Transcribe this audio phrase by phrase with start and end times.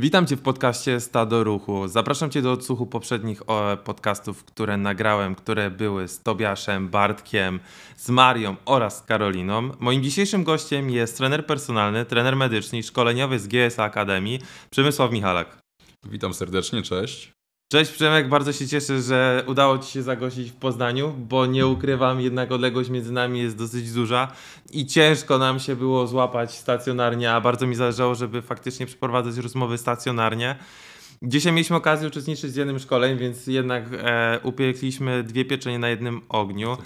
[0.00, 1.88] Witam Cię w podcaście Stado Ruchu.
[1.88, 3.42] Zapraszam Cię do odsłuchu poprzednich
[3.84, 7.60] podcastów, które nagrałem, które były z Tobiaszem, Bartkiem,
[7.96, 9.70] z Marią oraz z Karoliną.
[9.80, 14.38] Moim dzisiejszym gościem jest trener personalny, trener medyczny i szkoleniowy z GSA Akademii,
[14.70, 15.58] Przemysław Michalak.
[16.04, 17.33] Witam serdecznie, cześć.
[17.74, 22.20] Cześć Przemek, bardzo się cieszę, że udało Ci się zagościć w Poznaniu, bo nie ukrywam,
[22.20, 24.32] jednak odległość między nami jest dosyć duża
[24.72, 29.78] i ciężko nam się było złapać stacjonarnie, a bardzo mi zależało, żeby faktycznie przeprowadzać rozmowy
[29.78, 30.56] stacjonarnie.
[31.26, 36.20] Dzisiaj mieliśmy okazję uczestniczyć w jednym szkoleniu, więc jednak e, upiekliśmy dwie pieczenie na jednym
[36.28, 36.76] ogniu.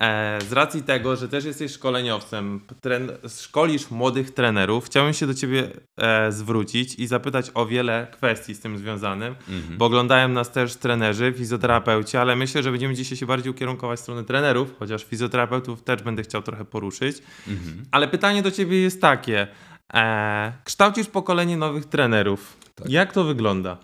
[0.00, 5.34] E, z racji tego, że też jesteś szkoleniowcem, tren, szkolisz młodych trenerów, chciałem się do
[5.34, 9.78] Ciebie e, zwrócić i zapytać o wiele kwestii z tym związanym, mhm.
[9.78, 14.02] bo oglądają nas też trenerzy, fizjoterapeuci, ale myślę, że będziemy dzisiaj się bardziej ukierunkować w
[14.02, 17.16] stronę trenerów, chociaż fizjoterapeutów też będę chciał trochę poruszyć.
[17.48, 17.82] Mhm.
[17.90, 19.46] Ale pytanie do Ciebie jest takie.
[19.94, 22.59] E, kształcisz pokolenie nowych trenerów.
[22.82, 22.90] Tak.
[22.90, 23.78] Jak to wygląda?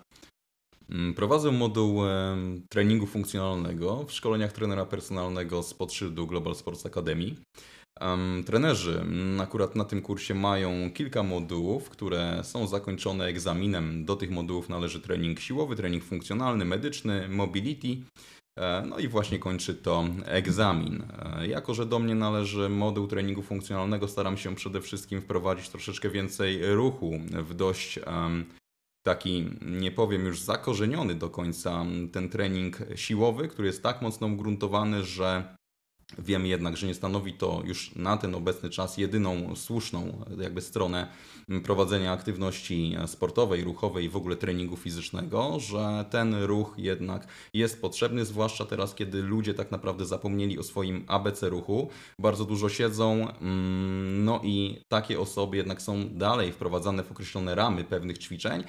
[0.91, 2.01] Mm, prowadzę moduł
[2.69, 7.35] treningu funkcjonalnego w szkoleniach trenera personalnego z podszyldu Global Sports Academy.
[8.47, 14.05] trenerzy mm, akurat na tym kursie mają kilka modułów, które są zakończone egzaminem.
[14.05, 17.97] Do tych modułów należy trening siłowy, trening funkcjonalny, medyczny, mobility.
[18.59, 21.03] E, no i właśnie kończy to egzamin.
[21.19, 26.11] E, jako, że do mnie należy moduł treningu funkcjonalnego, staram się przede wszystkim wprowadzić troszeczkę
[26.11, 27.99] więcej ruchu w dość
[29.07, 35.05] taki, nie powiem już zakorzeniony do końca, ten trening siłowy, który jest tak mocno ugruntowany,
[35.05, 35.57] że
[36.19, 41.09] Wiemy jednak, że nie stanowi to już na ten obecny czas jedyną słuszną jakby stronę
[41.65, 48.25] prowadzenia aktywności sportowej, ruchowej i w ogóle treningu fizycznego, że ten ruch jednak jest potrzebny,
[48.25, 54.25] zwłaszcza teraz, kiedy ludzie tak naprawdę zapomnieli o swoim ABC ruchu, bardzo dużo siedzą, mm,
[54.25, 58.65] no i takie osoby jednak są dalej wprowadzane w określone ramy pewnych ćwiczeń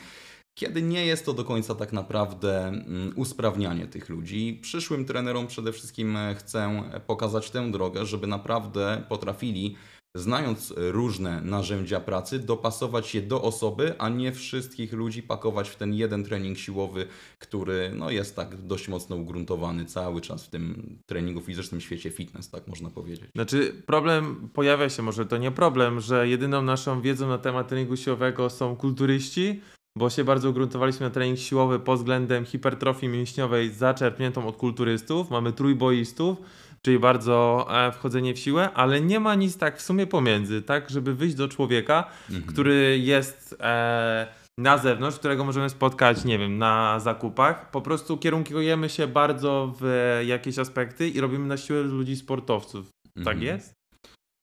[0.58, 4.60] kiedy nie jest to do końca tak naprawdę mm, usprawnianie tych ludzi.
[4.62, 9.76] Przyszłym trenerom przede wszystkim e, chcę pokazać tę drogę, żeby naprawdę potrafili,
[10.16, 15.94] znając różne narzędzia pracy, dopasować je do osoby, a nie wszystkich ludzi pakować w ten
[15.94, 17.08] jeden trening siłowy,
[17.40, 22.50] który no, jest tak dość mocno ugruntowany cały czas w tym treningu fizycznym świecie fitness,
[22.50, 23.30] tak można powiedzieć.
[23.36, 27.98] Znaczy, problem pojawia się, może to nie problem, że jedyną naszą wiedzą na temat treningu
[27.98, 29.62] siłowego są kulturyści
[29.98, 35.30] bo się bardzo ugruntowaliśmy na trening siłowy pod względem hipertrofii mięśniowej zaczerpniętą od kulturystów.
[35.30, 36.38] Mamy trójboistów,
[36.82, 40.90] czyli bardzo e, wchodzenie w siłę, ale nie ma nic tak w sumie pomiędzy, tak,
[40.90, 42.54] żeby wyjść do człowieka, mhm.
[42.54, 44.28] który jest e,
[44.58, 47.72] na zewnątrz, którego możemy spotkać, nie wiem, na zakupach.
[47.72, 52.90] Po prostu kierunkujemy się bardzo w jakieś aspekty i robimy na siłę ludzi sportowców.
[53.16, 53.44] Tak mhm.
[53.44, 53.74] jest?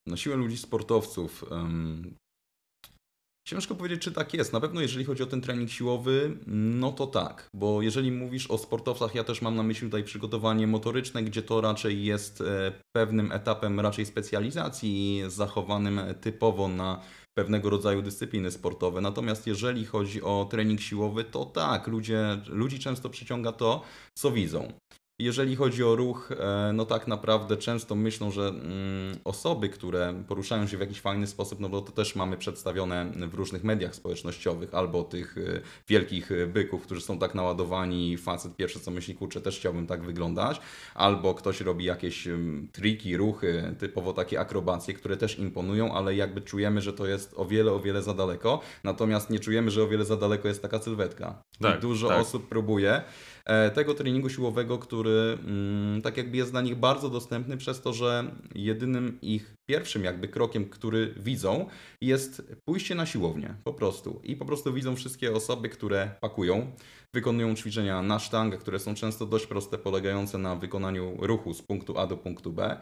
[0.07, 1.45] Na siłę ludzi sportowców.
[3.47, 4.53] Ciężko powiedzieć, czy tak jest.
[4.53, 8.59] Na pewno, jeżeli chodzi o ten trening siłowy, no to tak, bo jeżeli mówisz o
[8.59, 13.33] sportowcach, ja też mam na myśli tutaj przygotowanie motoryczne, gdzie to raczej jest e, pewnym
[13.33, 17.01] etapem raczej specjalizacji, zachowanym typowo na
[17.35, 19.01] pewnego rodzaju dyscypliny sportowe.
[19.01, 23.83] Natomiast jeżeli chodzi o trening siłowy, to tak, ludzie, ludzi często przyciąga to,
[24.15, 24.73] co widzą.
[25.25, 30.67] Jeżeli chodzi o ruch, e, no tak naprawdę często myślą, że mm, osoby, które poruszają
[30.67, 34.75] się w jakiś fajny sposób, no bo to też mamy przedstawione w różnych mediach społecznościowych,
[34.75, 39.59] albo tych e, wielkich byków, którzy są tak naładowani, facet pierwsze co myśli, kurczę, też
[39.59, 40.61] chciałbym tak wyglądać,
[40.95, 42.29] albo ktoś robi jakieś
[42.73, 47.45] triki, ruchy, typowo takie akrobacje, które też imponują, ale jakby czujemy, że to jest o
[47.45, 50.79] wiele, o wiele za daleko, natomiast nie czujemy, że o wiele za daleko jest taka
[50.79, 51.43] sylwetka.
[51.61, 52.21] Tak, I dużo tak.
[52.21, 53.03] osób próbuje.
[53.49, 57.93] E, tego treningu siłowego, który mm, tak jakby jest dla nich bardzo dostępny przez to,
[57.93, 61.67] że jedynym ich pierwszym jakby krokiem, który widzą
[62.01, 64.21] jest pójście na siłownię po prostu.
[64.23, 66.73] I po prostu widzą wszystkie osoby, które pakują,
[67.15, 71.99] wykonują ćwiczenia na sztangę, które są często dość proste, polegające na wykonaniu ruchu z punktu
[71.99, 72.81] A do punktu B.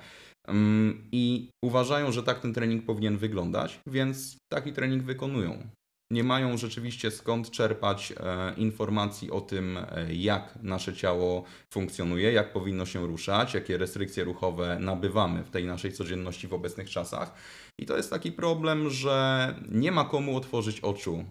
[0.49, 5.71] Mm, i uważają, że tak ten trening powinien wyglądać, więc taki trening wykonują
[6.12, 12.53] nie mają rzeczywiście skąd czerpać e, informacji o tym, e, jak nasze ciało funkcjonuje, jak
[12.53, 17.34] powinno się ruszać, jakie restrykcje ruchowe nabywamy w tej naszej codzienności w obecnych czasach.
[17.78, 21.25] I to jest taki problem, że nie ma komu otworzyć oczu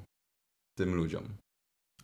[0.77, 1.40] tym ludziom.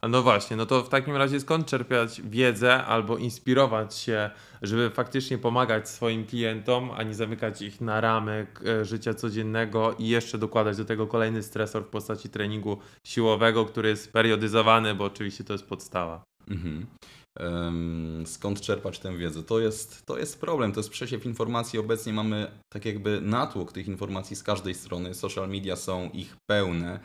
[0.01, 4.29] A no właśnie, no to w takim razie skąd czerpiać wiedzę albo inspirować się,
[4.61, 10.07] żeby faktycznie pomagać swoim klientom, a nie zamykać ich na ramek e, życia codziennego i
[10.07, 15.43] jeszcze dokładać do tego kolejny stresor w postaci treningu siłowego, który jest periodyzowany, bo oczywiście
[15.43, 16.23] to jest podstawa.
[16.49, 16.85] Mhm.
[18.25, 19.43] Skąd czerpać tę wiedzę.
[19.43, 21.79] To jest, to jest problem, to jest przesiew informacji.
[21.79, 25.13] Obecnie mamy tak jakby natłok tych informacji z każdej strony.
[25.13, 26.99] Social media są ich pełne.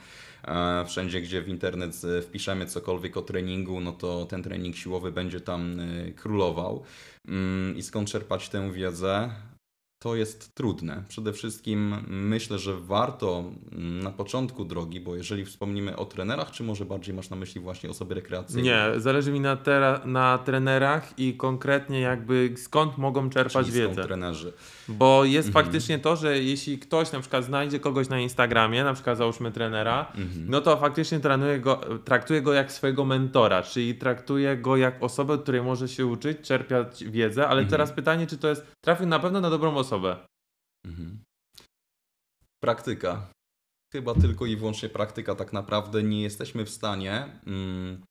[0.44, 5.12] E, Wszędzie, gdzie w internet z- wpiszemy cokolwiek o treningu, no to ten trening siłowy
[5.12, 6.82] będzie tam e, królował.
[7.28, 9.30] Mm, I skąd czerpać tę wiedzę?
[10.02, 11.02] To jest trudne.
[11.08, 16.62] Przede wszystkim myślę, że warto mm, na początku drogi, bo jeżeli wspomnimy o trenerach, czy
[16.62, 18.62] może bardziej masz na myśli właśnie osoby rekreacyjne?
[18.62, 23.88] Nie, zależy mi na, tera- na trenerach i konkretnie jakby skąd mogą czerpać Czyli są
[23.88, 24.02] wiedzę.
[24.04, 24.52] trenerzy.
[24.88, 25.64] Bo jest Mhm.
[25.64, 30.12] faktycznie to, że jeśli ktoś na przykład znajdzie kogoś na Instagramie, na przykład załóżmy trenera,
[30.14, 30.46] Mhm.
[30.48, 35.38] no to faktycznie traktuje go, traktuje go jak swojego mentora, czyli traktuje go jak osobę,
[35.38, 37.68] której może się uczyć, czerpiać wiedzę, ale Mhm.
[37.70, 39.91] teraz pytanie, czy to jest, trafił na pewno na dobrą osobę.
[40.86, 41.24] Mhm.
[42.62, 43.30] Praktyka.
[43.92, 45.34] Chyba tylko i wyłącznie praktyka.
[45.34, 48.04] Tak naprawdę nie jesteśmy w stanie mm,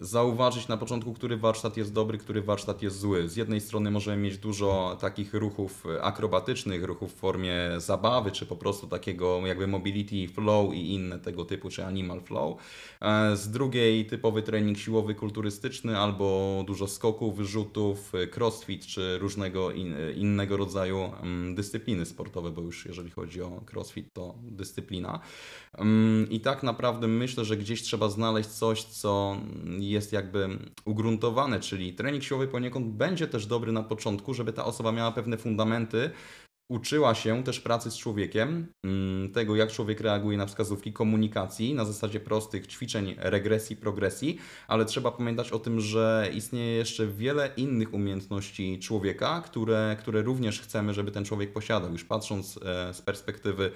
[0.00, 3.28] zauważyć na początku, który warsztat jest dobry, który warsztat jest zły.
[3.28, 8.56] Z jednej strony możemy mieć dużo takich ruchów akrobatycznych, ruchów w formie zabawy, czy po
[8.56, 12.58] prostu takiego jakby mobility flow i inne tego typu, czy animal flow.
[13.00, 19.94] E, Z drugiej typowy trening siłowy, kulturystyczny, albo dużo skoków, rzutów, crossfit, czy różnego in,
[20.16, 25.20] innego rodzaju mm, dyscypliny sportowe, bo już jeżeli chodzi o crossfit, to dyscyplina.
[25.72, 29.36] Mm, I tak naprawdę myślę, że gdzieś trzeba znaleźć coś, co
[29.90, 30.48] jest jakby
[30.84, 35.36] ugruntowane, czyli trening siłowy poniekąd będzie też dobry na początku, żeby ta osoba miała pewne
[35.36, 36.10] fundamenty,
[36.68, 41.84] uczyła się też pracy z człowiekiem, mm, tego jak człowiek reaguje na wskazówki komunikacji na
[41.84, 44.38] zasadzie prostych ćwiczeń regresji, progresji,
[44.68, 50.60] ale trzeba pamiętać o tym, że istnieje jeszcze wiele innych umiejętności człowieka, które, które również
[50.60, 51.92] chcemy, żeby ten człowiek posiadał.
[51.92, 53.72] Już patrząc e, z perspektywy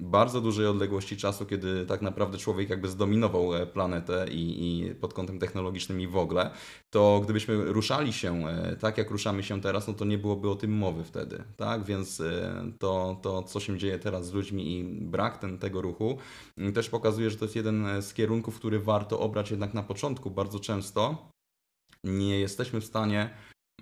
[0.00, 5.14] bardzo dużej odległości czasu, kiedy tak naprawdę człowiek jakby zdominował e, planetę i, i pod
[5.14, 6.50] kątem technologicznym i w ogóle,
[6.90, 10.54] to gdybyśmy ruszali się e, tak, jak ruszamy się teraz, no to nie byłoby o
[10.54, 11.84] tym mowy wtedy, tak?
[11.84, 16.18] Więc e, to, to co się dzieje teraz z ludźmi i brak ten, tego ruchu,
[16.74, 20.30] też pokazuje, że to jest jeden z kierunków, który warto obrać jednak na początku.
[20.30, 21.30] Bardzo często
[22.04, 23.30] nie jesteśmy w stanie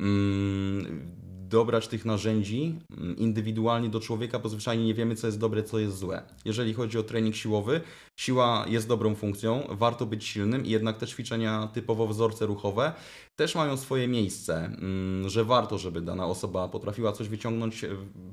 [0.00, 5.62] mm, dobrać tych narzędzi mm, indywidualnie do człowieka, bo zwyczajnie nie wiemy, co jest dobre,
[5.62, 6.22] co jest złe.
[6.44, 7.80] Jeżeli chodzi o trening siłowy,
[8.18, 12.92] siła jest dobrą funkcją, warto być silnym i jednak te ćwiczenia typowo wzorce ruchowe
[13.38, 17.88] też mają swoje miejsce, mm, że warto, żeby dana osoba potrafiła coś wyciągnąć, e,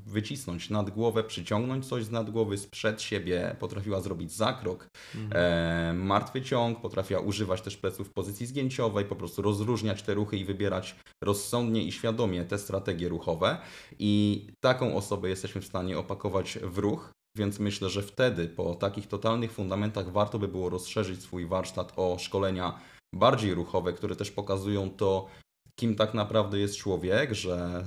[0.06, 4.88] wycisnąć nad głowę, przyciągnąć coś z nad głowy, sprzed siebie, potrafiła zrobić zakrok,
[5.32, 10.38] e, martwy ciąg, potrafiła używać też pleców w pozycji zgięciowej, po prostu rozróżniać te ruchy
[10.38, 13.58] i wybierać rozsądnie i świadomie te strategie ruchowe.
[14.00, 17.15] I taką osobę jesteśmy w stanie opakować w ruch.
[17.36, 22.18] Więc myślę, że wtedy po takich totalnych fundamentach warto by było rozszerzyć swój warsztat o
[22.20, 22.80] szkolenia
[23.14, 25.28] bardziej ruchowe, które też pokazują to,
[25.76, 27.86] kim tak naprawdę jest człowiek, że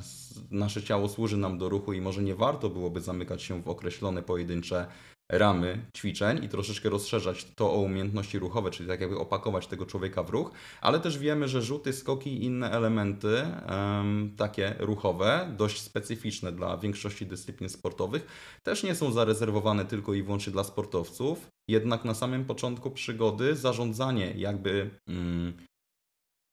[0.51, 4.23] nasze ciało służy nam do ruchu i może nie warto byłoby zamykać się w określone
[4.23, 4.87] pojedyncze
[5.33, 10.23] ramy ćwiczeń i troszeczkę rozszerzać to o umiejętności ruchowe, czyli tak jakby opakować tego człowieka
[10.23, 15.81] w ruch, ale też wiemy, że rzuty, skoki i inne elementy em, takie ruchowe, dość
[15.81, 18.27] specyficzne dla większości dyscyplin sportowych,
[18.63, 24.33] też nie są zarezerwowane tylko i wyłącznie dla sportowców, jednak na samym początku przygody zarządzanie
[24.37, 25.53] jakby mm,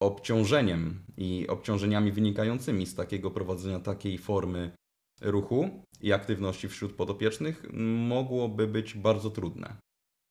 [0.02, 4.72] obciążeniem i obciążeniami wynikającymi z takiego prowadzenia takiej formy
[5.20, 5.70] ruchu
[6.00, 7.66] i aktywności wśród podopiecznych
[8.08, 9.76] mogłoby być bardzo trudne.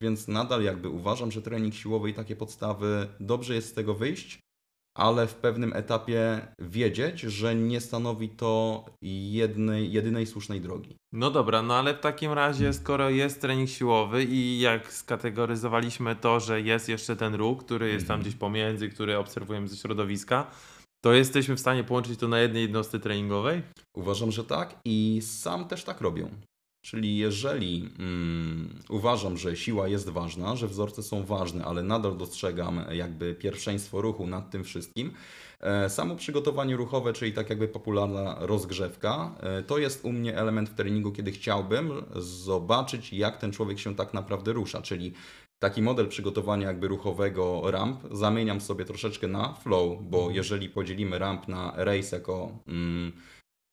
[0.01, 4.39] Więc nadal jakby uważam, że trening siłowy i takie podstawy dobrze jest z tego wyjść,
[4.97, 8.85] ale w pewnym etapie wiedzieć, że nie stanowi to
[9.31, 10.95] jednej, jedynej słusznej drogi.
[11.13, 16.39] No dobra, no ale w takim razie, skoro jest trening siłowy i jak skategoryzowaliśmy to,
[16.39, 18.21] że jest jeszcze ten ruch, który jest tam Mhm.
[18.21, 20.51] gdzieś pomiędzy, który obserwujemy ze środowiska,
[21.06, 23.62] to jesteśmy w stanie połączyć to na jednej jednostce treningowej?
[23.95, 26.30] Uważam, że tak i sam też tak robią.
[26.85, 32.85] Czyli jeżeli mm, uważam, że siła jest ważna, że wzorce są ważne, ale nadal dostrzegam
[32.92, 35.12] jakby pierwszeństwo ruchu nad tym wszystkim,
[35.59, 40.69] e, samo przygotowanie ruchowe, czyli tak jakby popularna rozgrzewka, e, to jest u mnie element
[40.69, 45.14] w treningu, kiedy chciałbym zobaczyć, jak ten człowiek się tak naprawdę rusza, czyli
[45.59, 51.47] taki model przygotowania jakby ruchowego ramp zamieniam sobie troszeczkę na flow, bo jeżeli podzielimy ramp
[51.47, 53.12] na race jako mm,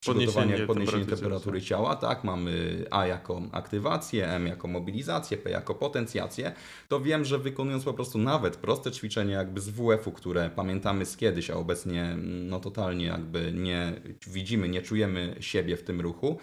[0.02, 5.50] przygotowanie, Podniesienie podniesienie temperatury temperatury ciała, tak, mamy A jako aktywację, M jako mobilizację, P
[5.50, 6.52] jako potencjację,
[6.88, 11.16] to wiem, że wykonując po prostu nawet proste ćwiczenie jakby z WF-u, które pamiętamy z
[11.16, 13.92] kiedyś, a obecnie mm, no totalnie jakby nie
[14.26, 16.38] widzimy, nie czujemy siebie w tym ruchu,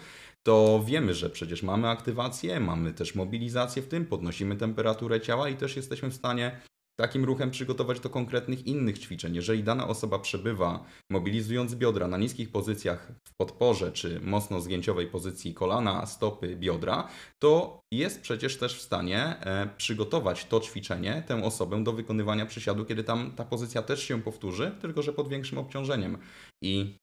[0.46, 5.56] to wiemy, że przecież mamy aktywację, mamy też mobilizację w tym, podnosimy temperaturę ciała i
[5.56, 6.60] też jesteśmy w stanie
[7.00, 9.34] takim ruchem przygotować do konkretnych innych ćwiczeń.
[9.34, 15.54] Jeżeli dana osoba przebywa, mobilizując biodra na niskich pozycjach w podporze czy mocno zgięciowej pozycji
[15.54, 21.84] kolana, stopy, biodra, to jest przecież też w stanie e, przygotować to ćwiczenie, tę osobę
[21.84, 26.18] do wykonywania przysiadu, kiedy tam ta pozycja też się powtórzy, tylko że pod większym obciążeniem.
[26.62, 26.96] I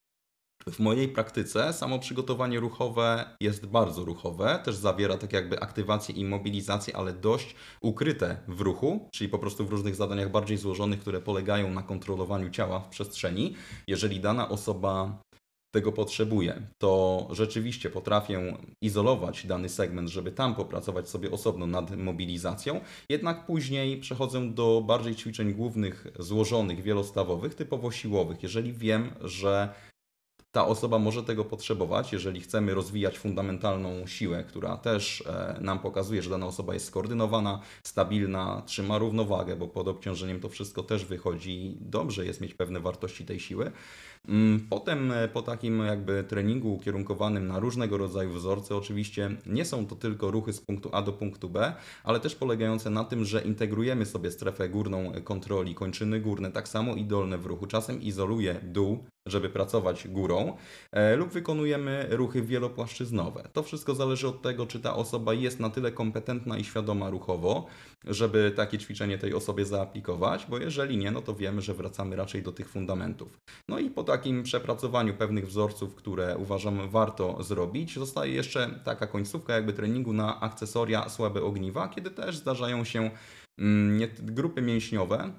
[0.72, 6.26] w mojej praktyce samo przygotowanie ruchowe jest bardzo ruchowe, też zawiera tak jakby aktywację i
[6.26, 11.22] mobilizację, ale dość ukryte w ruchu, czyli po prostu w różnych zadaniach bardziej złożonych, które
[11.22, 13.56] polegają na kontrolowaniu ciała w przestrzeni.
[13.88, 15.22] Jeżeli dana osoba
[15.78, 22.82] tego potrzebuje, to rzeczywiście potrafię izolować dany segment, żeby tam popracować sobie osobno nad mobilizacją,
[23.10, 28.44] jednak później przechodzę do bardziej ćwiczeń głównych, złożonych, wielostawowych, typowo siłowych.
[28.44, 29.70] Jeżeli wiem, że
[30.52, 36.22] ta osoba może tego potrzebować, jeżeli chcemy rozwijać fundamentalną siłę, która też e, nam pokazuje,
[36.22, 41.78] że dana osoba jest skoordynowana, stabilna, trzyma równowagę, bo pod obciążeniem to wszystko też wychodzi.
[41.82, 43.72] Dobrze jest mieć pewne wartości tej siły.
[44.28, 49.88] Mm, potem e, po takim jakby treningu ukierunkowanym na różnego rodzaju wzorce, oczywiście nie są
[49.88, 53.42] to tylko ruchy z punktu A do punktu B, ale też polegające na tym, że
[53.42, 57.68] integrujemy sobie strefę górną kontroli, kończyny górne, tak samo i dolne w ruchu.
[57.68, 60.58] Czasem izoluję dół, żeby pracować górą,
[60.92, 63.50] e, lub wykonujemy ruchy wielopłaszczyznowe.
[63.54, 67.66] To wszystko zależy od tego, czy ta osoba jest na tyle kompetentna i świadoma ruchowo,
[68.06, 72.44] żeby takie ćwiczenie tej osobie zaaplikować, bo jeżeli nie, no to wiemy, że wracamy raczej
[72.44, 73.38] do tych fundamentów.
[73.70, 79.54] No i po takim przepracowaniu pewnych wzorców, które uważam warto zrobić, zostaje jeszcze taka końcówka
[79.54, 83.12] jakby treningu na akcesoria słabe ogniwa, kiedy też zdarzają się
[83.60, 85.34] mm, grupy mięśniowe,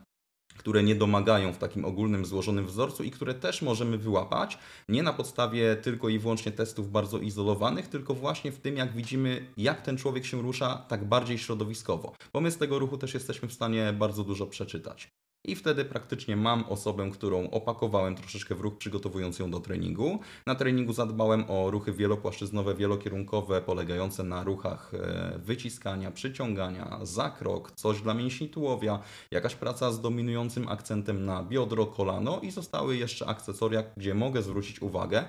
[0.69, 4.59] które nie domagają w takim ogólnym, złożonym wzorcu i które też możemy wyłapać,
[4.89, 9.47] nie na podstawie tylko i wyłącznie testów bardzo izolowanych, tylko właśnie w tym, jak widzimy,
[9.57, 12.13] jak ten człowiek się rusza tak bardziej środowiskowo.
[12.33, 15.09] Bo my z tego ruchu też jesteśmy w stanie bardzo dużo przeczytać
[15.45, 20.19] i wtedy praktycznie mam osobę, którą opakowałem troszeczkę w ruch, przygotowując ją do treningu.
[20.47, 28.01] Na treningu zadbałem o ruchy wielopłaszczyznowe, wielokierunkowe, polegające na ruchach e, wyciskania, przyciągania, zakrok, coś
[28.03, 28.99] dla mięśni tułowia,
[29.31, 34.83] jakaś praca z dominującym akcentem na biodro, kolano i zostały jeszcze akcesoria, gdzie mogę zwrócić
[34.83, 35.25] uwagę,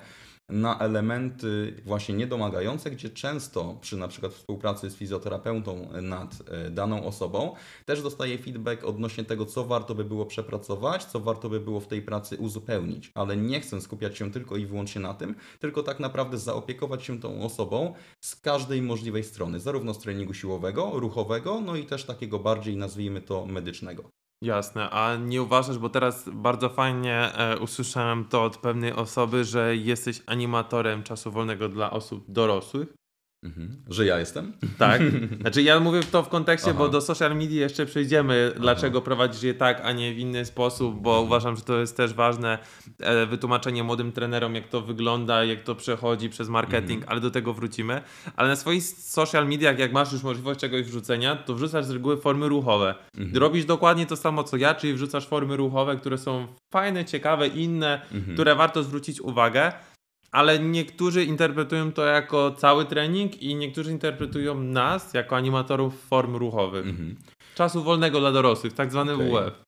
[0.50, 7.06] na elementy właśnie niedomagające, gdzie często przy na przykład współpracy z fizjoterapeutą nad e, daną
[7.06, 11.80] osobą też dostaję feedback odnośnie tego, co warto by było przepracować, co warto by było
[11.80, 15.84] w tej pracy uzupełnić, ale nie chcę skupiać się tylko i wyłącznie na tym, tylko
[15.84, 21.62] tak naprawdę zaopiekować się tą osobą z każdej możliwej strony, zarówno z treningu siłowego, ruchowego,
[21.62, 24.19] no i też takiego bardziej nazwijmy to medycznego.
[24.42, 29.76] Jasne, a nie uważasz, bo teraz bardzo fajnie e, usłyszałem to od pewnej osoby, że
[29.76, 32.99] jesteś animatorem czasu wolnego dla osób dorosłych.
[33.44, 33.84] Mhm.
[33.90, 34.54] Że ja jestem?
[34.78, 35.02] Tak.
[35.42, 36.80] Znaczy ja mówię to w kontekście, Aha.
[36.80, 38.60] bo do social media jeszcze przejdziemy, Aha.
[38.62, 41.28] dlaczego prowadzisz je tak, a nie w inny sposób, bo mhm.
[41.28, 42.58] uważam, że to jest też ważne
[43.00, 47.12] e, wytłumaczenie młodym trenerom, jak to wygląda, jak to przechodzi przez marketing, mhm.
[47.12, 48.02] ale do tego wrócimy.
[48.36, 52.18] Ale na swoich social mediach, jak masz już możliwość czegoś wrzucenia, to wrzucasz z reguły
[52.18, 52.96] formy ruchowe.
[53.18, 53.38] Mhm.
[53.38, 58.02] Robisz dokładnie to samo co ja, czyli wrzucasz formy ruchowe, które są fajne, ciekawe, inne,
[58.34, 59.72] które warto zwrócić uwagę
[60.32, 66.88] ale niektórzy interpretują to jako cały trening i niektórzy interpretują nas jako animatorów form ruchowych.
[66.88, 67.16] Mhm.
[67.56, 69.28] Czasu wolnego dla dorosłych, tak zwany okay.
[69.28, 69.64] WF.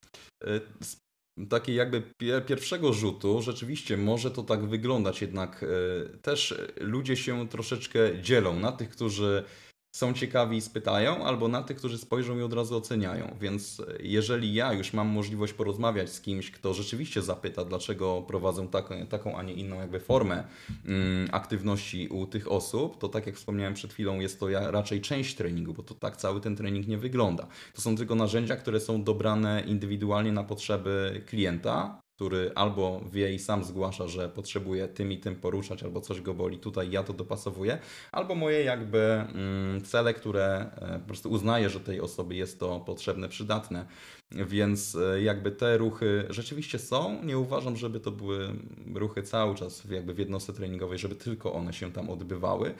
[0.83, 1.01] Z
[1.49, 2.03] takiej jakby
[2.45, 8.71] pierwszego rzutu rzeczywiście może to tak wyglądać, jednak e, też ludzie się troszeczkę dzielą na
[8.71, 9.43] tych, którzy
[9.91, 13.35] są ciekawi i spytają, albo na tych, którzy spojrzą i od razu oceniają.
[13.41, 18.67] Więc e, jeżeli ja już mam możliwość porozmawiać z kimś, kto rzeczywiście zapyta, dlaczego prowadzę
[18.67, 20.43] taką, taką a nie inną jakby formę
[20.85, 25.01] mm, aktywności u tych osób, to tak jak wspomniałem przed chwilą, jest to ja, raczej
[25.01, 27.47] część treningu, bo to tak cały ten trening nie wygląda.
[27.73, 33.39] To są tylko narzędzia, które są dobrane indywidualnie na potrzeby klienta, który albo wie i
[33.39, 37.13] sam zgłasza, że potrzebuje tym i tym poruszać, albo coś go boli, tutaj ja to
[37.13, 37.77] dopasowuję,
[38.11, 42.79] albo moje jakby mm, cele, które e, po prostu uznaję, że tej osobie jest to
[42.79, 43.85] potrzebne, przydatne.
[44.31, 47.23] Więc e, jakby te ruchy rzeczywiście są.
[47.23, 48.53] Nie uważam, żeby to były
[48.95, 52.73] ruchy cały czas jakby w jednostce treningowej, żeby tylko one się tam odbywały.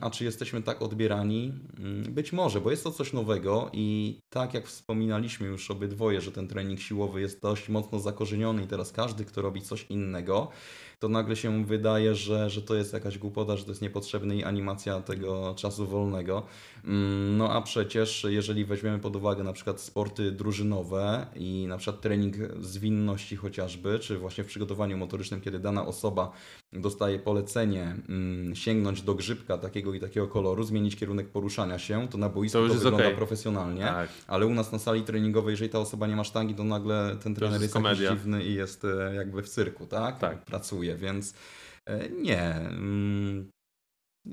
[0.00, 1.52] A czy jesteśmy tak odbierani?
[1.78, 6.32] Mm, być może, bo jest to coś nowego i tak jak wspominaliśmy już obydwoje, że
[6.32, 10.48] ten trening siłowy jest dość mocno zakorzeniony i teraz każdy, kto robi coś innego,
[10.98, 14.44] to nagle się wydaje, że, że to jest jakaś głupota, że to jest niepotrzebne i
[14.44, 16.46] animacja tego czasu wolnego.
[16.84, 22.00] Mm, no a przecież jeżeli weźmiemy pod uwagę na przykład sporty drużynowe i na przykład
[22.02, 26.32] trening zwinności chociażby, czy właśnie w przygotowaniu motorycznym, kiedy dana osoba
[26.72, 32.18] dostaje polecenie mm, sięgnąć do grzybka takiego i takiego koloru, zmienić kierunek poruszania się, to
[32.18, 33.16] na boisku To to, wygląda okej.
[33.16, 34.08] profesjonalnie, Tak.
[34.26, 37.34] ale u nas na sali treningowej, jeżeli ta osoba nie ma sztangi, to nagle ten
[37.34, 40.18] trener jest jest jakiś dziwny i jest e, jakby w cyrku, tak?
[40.18, 40.44] Tak.
[40.44, 41.34] Pracuje, więc
[41.86, 42.60] e, nie.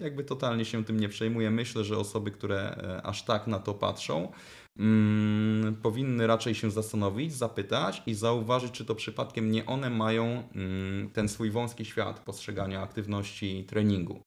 [0.01, 1.51] Jakby totalnie się tym nie przejmuję.
[1.51, 4.31] Myślę, że osoby, które e, aż tak na to patrzą,
[4.79, 11.09] mm, powinny raczej się zastanowić, zapytać i zauważyć, czy to przypadkiem nie one mają mm,
[11.09, 14.21] ten swój wąski świat postrzegania aktywności treningu.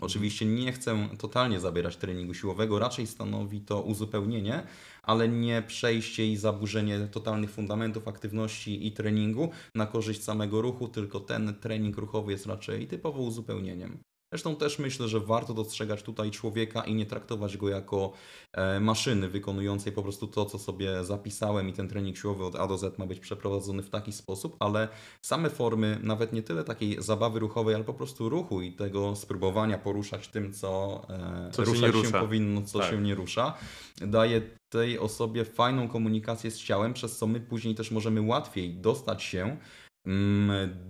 [0.00, 4.66] Oczywiście nie chcę totalnie zabierać treningu siłowego, raczej stanowi to uzupełnienie,
[5.02, 11.20] ale nie przejście i zaburzenie totalnych fundamentów aktywności i treningu na korzyść samego ruchu, tylko
[11.20, 13.98] ten trening ruchowy jest raczej typowo uzupełnieniem.
[14.34, 18.12] Zresztą też myślę, że warto dostrzegać tutaj człowieka i nie traktować go jako
[18.52, 22.66] e, maszyny wykonującej po prostu to, co sobie zapisałem i ten trening siłowy od A
[22.66, 24.88] do Z ma być przeprowadzony w taki sposób, ale
[25.22, 29.78] same formy, nawet nie tyle takiej zabawy ruchowej, ale po prostu ruchu i tego spróbowania
[29.78, 32.20] poruszać tym, co, e, Co się ruszać się, rusza.
[32.20, 32.90] powinno, co Tak.
[32.90, 33.54] się nie rusza,
[33.96, 39.22] daje tej osobie fajną komunikację z ciałem, przez co my później też możemy łatwiej dostać
[39.22, 39.56] się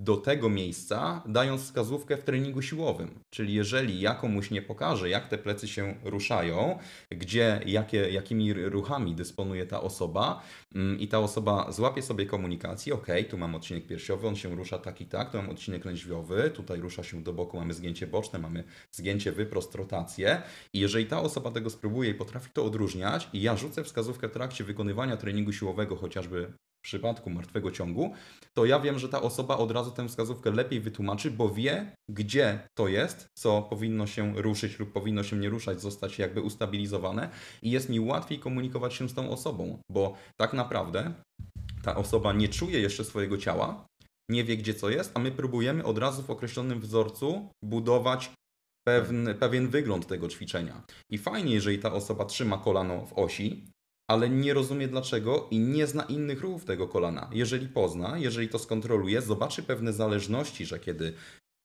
[0.00, 3.20] do tego miejsca, dając wskazówkę w treningu siłowym.
[3.30, 6.78] Czyli jeżeli ja komuś nie pokażę, jak te plecy się ruszają,
[7.10, 10.42] gdzie, jakie, jakimi ruchami dysponuje ta osoba
[10.74, 14.78] mm, i ta osoba złapie sobie komunikację, ok, tu mam odcinek piersiowy, on się rusza
[14.78, 18.38] tak i tak, tu mam odcinek lędźwiowy, tutaj rusza się do boku, mamy zgięcie boczne,
[18.38, 20.42] mamy zgięcie wyprost, rotację
[20.72, 24.32] i jeżeli ta osoba tego spróbuje i potrafi to odróżniać i ja rzucę wskazówkę w
[24.32, 26.52] trakcie wykonywania treningu siłowego, chociażby
[26.84, 28.12] przypadku martwego ciągu,
[28.52, 32.68] to ja wiem, że ta osoba od razu tę wskazówkę lepiej wytłumaczy, bo wie, gdzie
[32.78, 37.30] to jest, co powinno się ruszyć lub powinno się nie ruszać, zostać jakby ustabilizowane
[37.62, 41.14] i jest mi łatwiej komunikować się z tą osobą, bo tak naprawdę
[41.82, 43.86] ta osoba nie czuje jeszcze swojego ciała,
[44.30, 48.30] nie wie, gdzie co jest, a my próbujemy od razu w określonym wzorcu budować
[48.86, 50.82] pewien, pewien wygląd tego ćwiczenia.
[51.10, 53.73] I fajnie, jeżeli ta osoba trzyma kolano w osi,
[54.10, 57.30] ale nie rozumie dlaczego i nie zna innych ruchów tego kolana.
[57.32, 61.14] Jeżeli pozna, jeżeli to skontroluje, zobaczy pewne zależności, że kiedy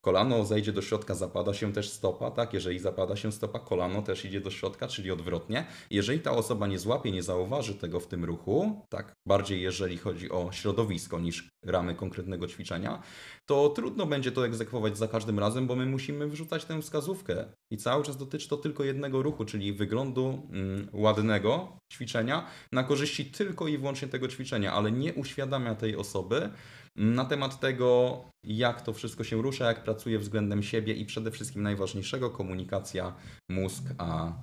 [0.01, 2.53] kolano zejdzie do środka, zapada się też stopa, tak?
[2.53, 5.65] Jeżeli zapada się stopa, kolano też idzie do środka, czyli odwrotnie.
[5.91, 10.31] Jeżeli ta osoba nie złapie, nie zauważy tego w tym ruchu, tak bardziej jeżeli chodzi
[10.31, 13.01] o środowisko niż ramy konkretnego ćwiczenia,
[13.45, 17.45] to trudno będzie to egzekwować za każdym razem, bo my musimy wrzucać tę wskazówkę.
[17.71, 23.25] I cały czas dotyczy to tylko jednego ruchu, czyli wyglądu mm, ładnego ćwiczenia na korzyści
[23.25, 26.49] tylko i wyłącznie tego ćwiczenia, ale nie uświadamia tej osoby
[26.99, 31.63] na temat tego, jak to wszystko się rusza, jak pracuje względem siebie i przede wszystkim
[31.63, 33.15] najważniejszego komunikacja
[33.49, 34.33] mózg, a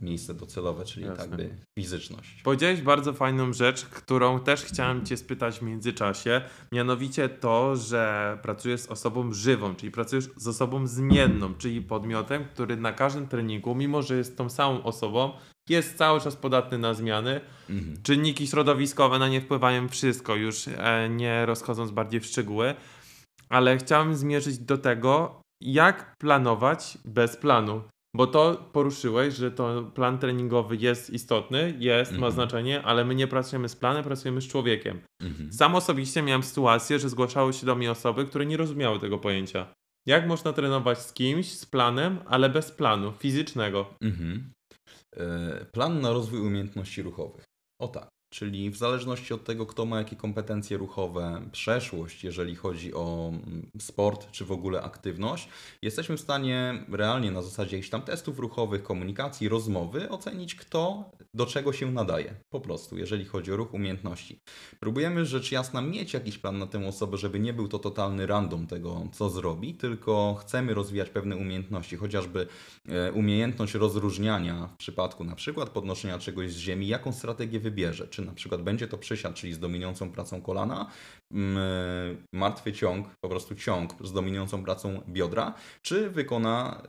[0.00, 1.24] miejsce docelowe, czyli Jasne.
[1.24, 2.42] tak by fizyczność.
[2.42, 6.42] Powiedziałeś bardzo fajną rzecz, którą też chciałem Cię spytać w międzyczasie.
[6.72, 12.76] Mianowicie to, że pracujesz z osobą żywą, czyli pracujesz z osobą zmienną, czyli podmiotem, który
[12.76, 15.32] na każdym treningu, mimo że jest tą samą osobą,
[15.68, 17.40] jest cały czas podatny na zmiany.
[17.70, 18.02] Mhm.
[18.02, 22.74] Czynniki środowiskowe na nie wpływają wszystko, już e, nie rozchodząc bardziej w szczegóły.
[23.48, 27.82] Ale chciałem zmierzyć do tego, jak planować bez planu.
[28.16, 32.32] Bo to poruszyłeś, że to plan treningowy jest istotny, jest, ma Mhm.
[32.32, 35.00] znaczenie, ale my nie pracujemy z planem, pracujemy z człowiekiem.
[35.22, 35.52] Mhm.
[35.52, 39.66] Sam osobiście miałem sytuację, że zgłaszały się do mnie osoby, które nie rozumiały tego pojęcia.
[40.06, 43.94] Jak można trenować z kimś, z planem, ale bez planu fizycznego?
[44.02, 44.50] Mhm.
[45.16, 47.44] E, Plan na rozwój umiejętności ruchowych.
[47.80, 48.13] O tak.
[48.34, 53.70] Czyli w zależności od tego, kto ma jakie kompetencje ruchowe, przeszłość, jeżeli chodzi o mm,
[53.78, 55.48] sport czy w ogóle aktywność,
[55.82, 61.46] jesteśmy w stanie realnie na zasadzie jakichś tam testów ruchowych, komunikacji, rozmowy ocenić, kto do
[61.46, 62.34] czego się nadaje.
[62.50, 64.40] Po prostu, jeżeli chodzi o ruch umiejętności.
[64.80, 68.66] Próbujemy rzecz jasna mieć jakiś plan na tę osobę, żeby nie był to totalny random
[68.66, 72.46] tego, co zrobi, tylko chcemy rozwijać pewne umiejętności, chociażby
[72.88, 78.08] e, umiejętność rozróżniania w przypadku na przykład podnoszenia czegoś z ziemi, jaką strategię wybierze.
[78.08, 80.90] Czy na przykład będzie to przysiad, czyli z dominującą pracą kolana,
[81.32, 86.82] mm, e, martwy ciąg, po prostu ciąg z dominującą pracą biodra, czy wykona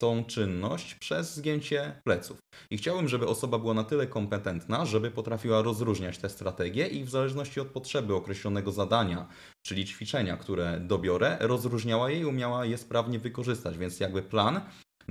[0.00, 2.38] tą czynność przez zgięcie pleców.
[2.70, 7.10] I chciałbym, żeby osoba była na tyle kompetentna, żeby potrafiła rozróżniać te strategie i w
[7.10, 9.28] zależności od potrzeby określonego zadania,
[9.66, 13.78] czyli ćwiczenia, które dobiorę, rozróżniała je i umiała je sprawnie wykorzystać.
[13.78, 14.60] Więc jakby plan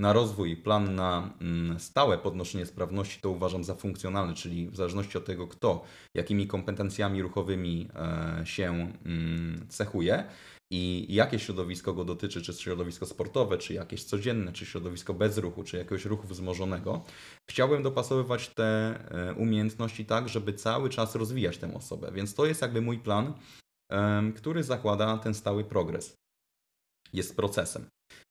[0.00, 5.18] na rozwój, plan na mm, stałe podnoszenie sprawności to uważam za funkcjonalny, czyli w zależności
[5.18, 5.82] od tego, kto
[6.14, 10.24] jakimi kompetencjami ruchowymi e, się mm, cechuje
[10.72, 15.64] i jakie środowisko go dotyczy, czy środowisko sportowe, czy jakieś codzienne, czy środowisko bez ruchu,
[15.64, 17.04] czy jakiegoś ruchu wzmożonego,
[17.50, 22.12] chciałbym dopasowywać te e, umiejętności tak, żeby cały czas rozwijać tę osobę.
[22.12, 23.34] Więc to jest jakby mój plan,
[24.36, 26.14] który zakłada ten stały progres.
[27.12, 27.86] jest procesem.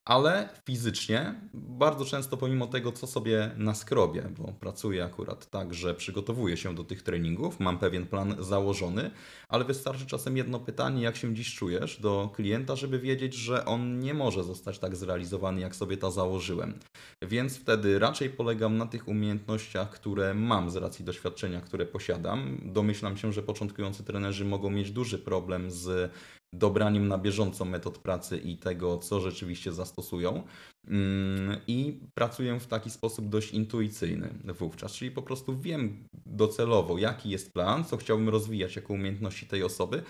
[0.06, 6.58] Ale fizycznie bardzo często pomimo tego, co sobie naskrobię, bo pracuję akurat tak, że przygotowuję
[6.58, 9.12] się do tych treningów, mam pewien plan założony,
[9.50, 14.00] ale wystarczy czasem jedno pytanie, jak się dziś czujesz do klienta, żeby wiedzieć, że on
[14.00, 16.80] nie może zostać tak zrealizowany, jak sobie to założyłem.
[17.22, 22.62] Więc wtedy raczej polegam na tych umiejętnościach, które mam z racji doświadczenia, które posiadam.
[22.66, 26.12] Domyślam się, że początkujący trenerzy mogą mieć duży problem z
[26.54, 30.44] dobraniem na bieżąco metod pracy i tego, co rzeczywiście zastosują.
[30.88, 37.30] Mm, I pracuję w taki sposób dość intuicyjny wówczas, czyli po prostu wiem docelowo, jaki
[37.30, 40.04] jest plan, co chciałbym rozwijać jako umiejętności tej osoby,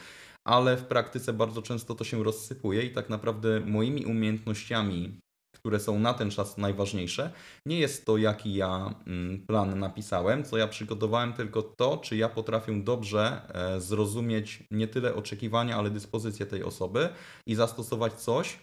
[0.48, 5.20] ale w praktyce bardzo często to się rozsypuje i tak naprawdę moimi umiejętnościami
[5.60, 7.32] które są na ten czas najważniejsze,
[7.66, 12.30] nie jest to, jaki ja mm, plan napisałem, co ja przygotowałem, tylko to, czy ja
[12.30, 17.10] potrafię dobrze e, zrozumieć nie tyle oczekiwania, ale dyspozycję tej osoby
[17.48, 18.60] i zastosować coś,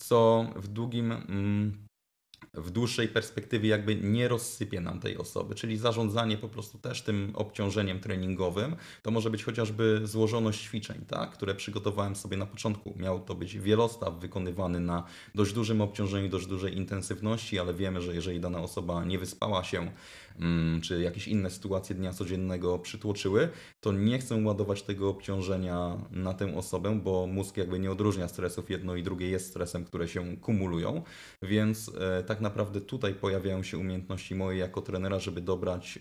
[0.00, 1.86] co w długim mm,
[2.54, 7.32] w dłuższej perspektywie jakby nie rozsypie nam tej osoby, czyli zarządzanie po prostu też tym
[7.34, 8.76] obciążeniem treningowym.
[9.02, 12.94] To może być chociażby złożoność ćwiczeń, tak, które przygotowałem sobie na początku.
[12.96, 18.14] Miał to być wielostaw wykonywany na dość dużym obciążeniu, dość dużej intensywności, ale wiemy, że
[18.14, 19.92] jeżeli dana osoba nie wyspała się,
[20.82, 23.48] czy jakieś inne sytuacje dnia codziennego przytłoczyły,
[23.80, 28.70] to nie chcę ładować tego obciążenia na tę osobę, bo mózg jakby nie odróżnia stresów,
[28.70, 31.02] jedno i drugie jest stresem, które się kumulują,
[31.42, 35.98] więc e, tak naprawdę tutaj pojawiają się umiejętności moje jako trenera, żeby dobrać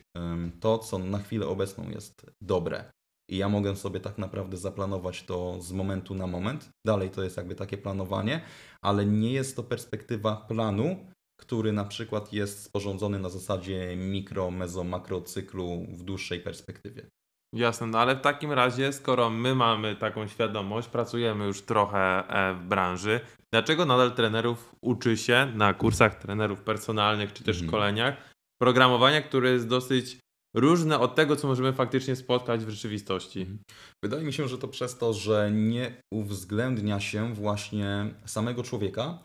[0.60, 2.92] to, co na chwilę obecną jest dobre.
[3.30, 6.70] I ja mogę sobie tak naprawdę zaplanować to z momentu na moment.
[6.86, 8.42] Dalej to jest jakby takie planowanie,
[8.82, 11.06] ale nie jest to perspektywa planu,
[11.40, 17.10] który na przykład jest sporządzony na zasadzie mikro, mezo, makro cyklu w dłuższej perspektywie.
[17.56, 22.54] Jasne, no ale w takim razie, skoro my mamy taką świadomość, pracujemy już trochę e,
[22.54, 23.20] w branży,
[23.54, 27.70] dlaczego nadal trenerów uczy się na kursach trenerów personalnych czy też mhm.
[27.70, 28.16] szkoleniach
[28.62, 30.20] programowania, które jest dosyć
[30.56, 33.40] różne od tego, co możemy faktycznie spotkać w rzeczywistości?
[33.40, 33.60] Mhm.
[34.04, 39.20] Wydaje mi się, że to przez to, że nie uwzględnia się właśnie samego człowieka,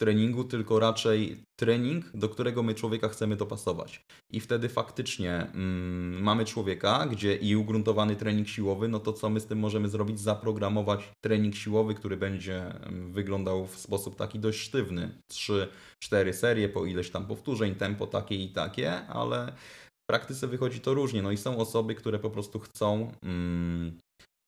[0.00, 4.04] treningu, tylko raczej trening, do którego my człowieka chcemy dopasować.
[4.30, 9.40] I wtedy faktycznie mm, mamy człowieka, gdzie i ugruntowany trening siłowy, no to co my
[9.40, 10.20] z tym możemy zrobić?
[10.20, 15.22] Zaprogramować trening siłowy, który będzie mm, wyglądał w sposób taki dość sztywny.
[16.02, 19.52] 3-4 serie po ileś tam powtórzeń, tempo takie i takie, ale
[20.02, 21.22] w praktyce wychodzi to różnie.
[21.22, 23.98] No i są osoby, które po prostu chcą mm,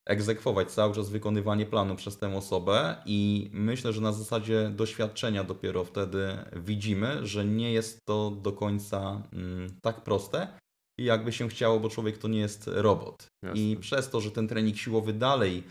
[0.07, 5.85] egzekwować cały czas wykonywanie planu przez tę osobę i myślę, że na zasadzie doświadczenia dopiero
[5.85, 10.59] wtedy widzimy, że nie jest to do końca mm, tak proste,
[10.99, 13.27] jakby się chciało, bo człowiek to nie jest robot.
[13.45, 13.61] Jasne.
[13.61, 15.63] I przez to, że ten trening siłowy dalej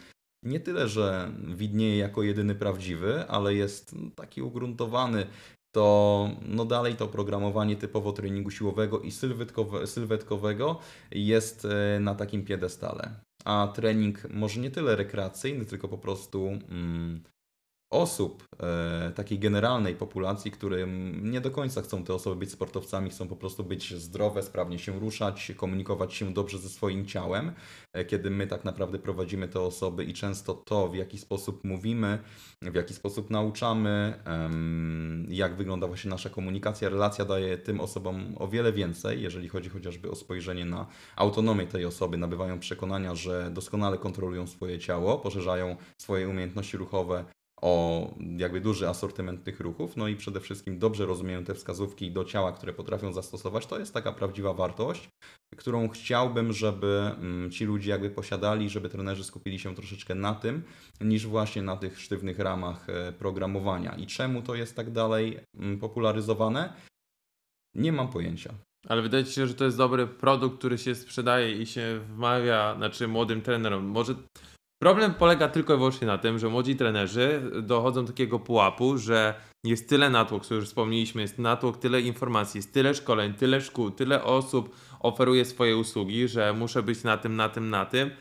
[0.43, 5.27] nie tyle, że widnieje jako jedyny prawdziwy, ale jest taki ugruntowany,
[5.75, 10.79] to no dalej to programowanie typowo treningu siłowego i sylwetkowe, sylwetkowego
[11.11, 13.15] jest e, na takim piedestale
[13.45, 17.23] a trening może nie tyle rekreacyjny, tylko po prostu mm,
[17.91, 20.87] osób, e, takiej generalnej populacji, które
[21.21, 24.99] nie do końca chcą te osoby być sportowcami, chcą po prostu być zdrowe, sprawnie się
[24.99, 27.51] ruszać, komunikować się dobrze ze swoim ciałem,
[27.93, 32.19] e, kiedy my tak naprawdę prowadzimy te osoby i często to, w jaki sposób mówimy,
[32.61, 34.13] w jaki sposób nauczamy,
[35.27, 40.11] jak wygląda właśnie nasza komunikacja, relacja daje tym osobom o wiele więcej, jeżeli chodzi chociażby
[40.11, 46.29] o spojrzenie na autonomię tej osoby, nabywają przekonania, że doskonale kontrolują swoje ciało, poszerzają swoje
[46.29, 47.25] umiejętności ruchowe,
[47.61, 52.25] o jakby duży asortyment tych ruchów, no i przede wszystkim dobrze rozumieją te wskazówki do
[52.25, 55.09] ciała, które potrafią zastosować, to jest taka prawdziwa wartość,
[55.57, 60.63] którą chciałbym, żeby mm, ci ludzie jakby posiadali, żeby trenerzy skupili się troszeczkę na tym,
[61.01, 63.95] niż właśnie na tych sztywnych ramach e, programowania.
[63.95, 66.73] I czemu to jest tak dalej mm, popularyzowane?
[67.75, 68.53] Nie mam pojęcia.
[68.87, 73.07] Ale wydaje się, że to jest dobry produkt, który się sprzedaje i się wmawia, znaczy
[73.07, 73.85] młodym trenerom.
[73.85, 74.15] Może
[74.81, 79.33] Problem polega tylko i wyłącznie na tym, że młodzi trenerzy dochodzą do takiego pułapu, że
[79.63, 83.91] jest tyle natłok, co już wspomnieliśmy, jest natłok, tyle informacji, jest tyle szkoleń, tyle szkół,
[83.91, 88.11] tyle osób oferuje swoje usługi, że muszę być na tym, na tym, na tym.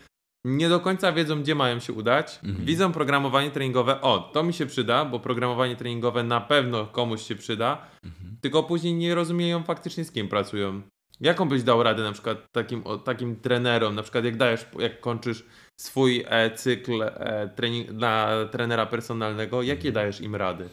[0.45, 2.39] Nie do końca wiedzą, gdzie mają się udać.
[2.43, 2.65] Mhm.
[2.65, 7.35] Widzą programowanie treningowe, o, to mi się przyda, bo programowanie treningowe na pewno komuś się
[7.35, 8.37] przyda, mhm.
[8.41, 10.81] tylko później nie rozumieją faktycznie z kim pracują.
[11.21, 15.45] Jaką byś dał radę na przykład takim, takim trenerom, na przykład jak dajesz, jak kończysz
[15.81, 19.93] swój e, cykl e, trening, dla trenera personalnego, jakie mhm.
[19.93, 20.69] dajesz im rady?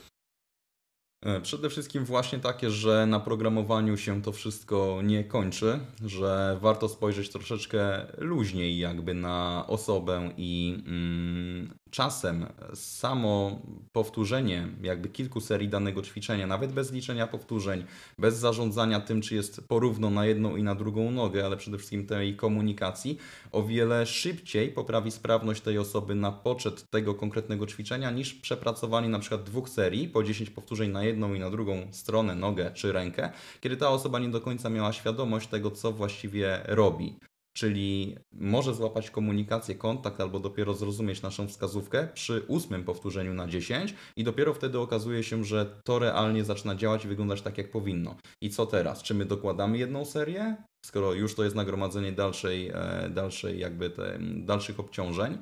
[1.24, 6.88] E, przede wszystkim właśnie takie, że na programowaniu się to wszystko nie kończy, że warto
[6.88, 16.02] spojrzeć troszeczkę luźniej jakby na osobę i mm, czasem samo powtórzenie jakby kilku serii danego
[16.02, 17.84] ćwiczenia, nawet bez liczenia powtórzeń,
[18.18, 22.06] bez zarządzania tym, czy jest porówno na jedną i na drugą nogę, ale przede wszystkim
[22.06, 23.18] tej komunikacji,
[23.52, 29.18] o wiele szybciej poprawi sprawność tej osoby na poczet tego konkretnego ćwiczenia niż przepracowanie na
[29.18, 33.30] przykład dwóch serii po 10 powtórzeń na jedną i na drugą stronę, nogę czy rękę,
[33.60, 37.18] kiedy ta osoba nie do końca miała świadomość tego, co właściwie robi
[37.58, 43.94] czyli może złapać komunikację, kontakt albo dopiero zrozumieć naszą wskazówkę przy ósmym powtórzeniu na 10
[44.16, 48.16] i dopiero wtedy okazuje się, że to realnie zaczyna działać i wyglądać tak, jak powinno.
[48.40, 49.02] I co teraz?
[49.02, 54.18] Czy my dokładamy jedną serię, skoro już to jest nagromadzenie dalszej, e, dalszej jakby te,
[54.20, 55.38] dalszych obciążeń?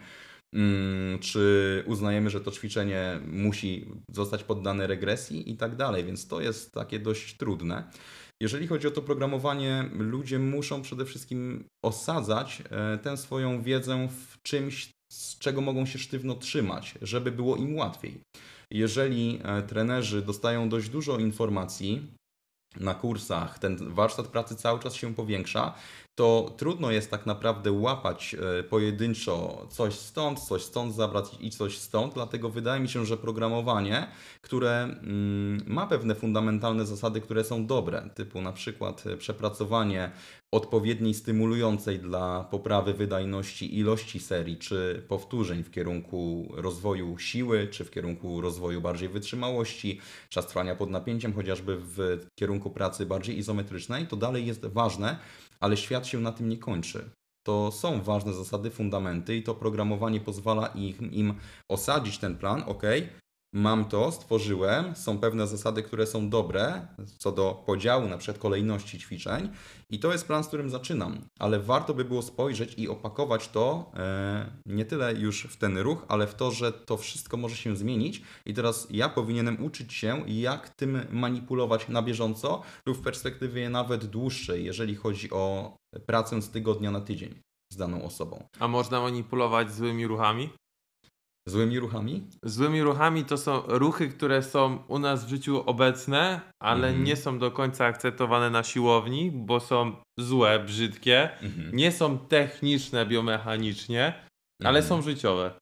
[0.53, 6.41] Mm, czy uznajemy, że to ćwiczenie musi zostać poddane regresji i tak dalej, więc to
[6.41, 7.91] jest takie dość trudne.
[8.41, 14.43] Jeżeli chodzi o to programowanie, ludzie muszą przede wszystkim osadzać e, tę swoją wiedzę w
[14.43, 18.21] czymś, z czego mogą się sztywno trzymać, żeby było im łatwiej.
[18.71, 22.07] Jeżeli e, trenerzy dostają dość dużo informacji,
[22.81, 25.75] na kursach, ten warsztat pracy cały czas się powiększa,
[26.17, 31.79] to trudno jest tak naprawdę łapać e, pojedynczo coś stąd, coś stąd zabrać i coś
[31.79, 34.07] stąd, dlatego wydaje mi się, że programowanie,
[34.43, 40.11] które mm, ma pewne fundamentalne zasady, które są dobre, typu na przykład e, przepracowanie
[40.53, 47.91] odpowiedniej stymulującej dla poprawy wydajności ilości serii czy powtórzeń w kierunku rozwoju siły, czy w
[47.91, 54.17] kierunku rozwoju bardziej wytrzymałości, czas trwania pod napięciem, chociażby w kierunku pracy bardziej izometrycznej, to
[54.17, 55.19] dalej jest ważne,
[55.67, 57.11] ale świat się na tym nie kończy.
[57.47, 61.35] To są ważne zasady, fundamenty i to programowanie pozwala im, im
[61.69, 62.83] osadzić ten plan, ok,
[63.57, 66.87] mam to, stworzyłem, są pewne zasady, które są dobre
[67.19, 69.49] co do podziału na przykład kolejności ćwiczeń
[69.91, 73.93] i to jest plan, z którym zaczynam, ale warto by było spojrzeć i opakować to
[73.97, 77.77] e, nie tyle już w ten ruch, ale w to, że to wszystko może się
[77.77, 83.71] zmienić i teraz ja powinienem uczyć się, jak tym manipulować na bieżąco lub w perspektywie
[83.71, 87.41] nawet dłuższej, jeżeli chodzi o pracę z tygodnia na tydzień
[87.73, 88.49] z daną osobą.
[88.59, 90.51] A można manipulować złymi ruchami?
[91.49, 92.27] Złymi ruchami?
[92.43, 97.05] Złymi ruchami to są ruchy, które są u nas w życiu obecne, ale Mhm.
[97.05, 101.77] nie są do końca akceptowane na siłowni, bo są złe, brzydkie, Mhm.
[101.77, 104.15] nie są techniczne biomechanicznie,
[104.65, 104.85] ale Mhm.
[104.85, 105.55] są życiowe.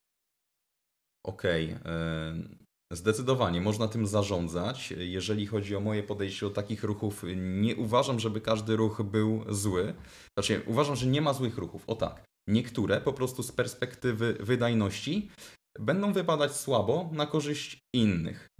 [1.26, 1.70] Okej.
[1.70, 4.90] e, Zdecydowanie można tym zarządzać.
[4.98, 9.94] Jeżeli chodzi o moje podejście do takich ruchów, nie uważam, żeby każdy ruch był zły.
[10.38, 11.84] Znaczy, uważam, że nie ma złych ruchów.
[11.86, 12.24] O tak.
[12.48, 15.30] Niektóre po prostu z perspektywy wydajności
[15.78, 18.54] będą wypadać słabo na korzyść innych.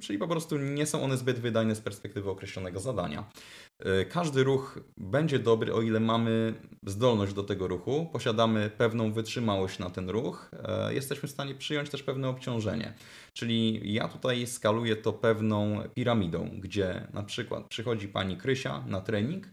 [0.00, 3.30] Czyli po prostu nie są one zbyt wydajne z perspektywy określonego zadania.
[3.86, 6.54] Y, Każdy ruch będzie dobry, o ile mamy
[6.86, 11.90] zdolność do tego ruchu, posiadamy pewną wytrzymałość na ten ruch, e, jesteśmy w stanie przyjąć
[11.90, 12.94] też pewne obciążenie.
[13.32, 19.48] Czyli ja tutaj skaluję to pewną piramidą, gdzie na przykład przychodzi pani Krysia na trening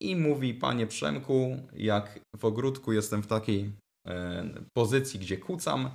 [0.00, 3.72] i mówi: Panie Przemku, jak w ogródku jestem w takiej
[4.76, 5.90] pozycji, gdzie kucam,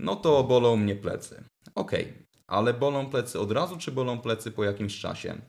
[0.00, 1.44] no to bolą mnie plecy.
[1.74, 2.12] Okej,
[2.50, 5.40] ale bolą plecy od razu, czy bolą plecy po jakimś czasie?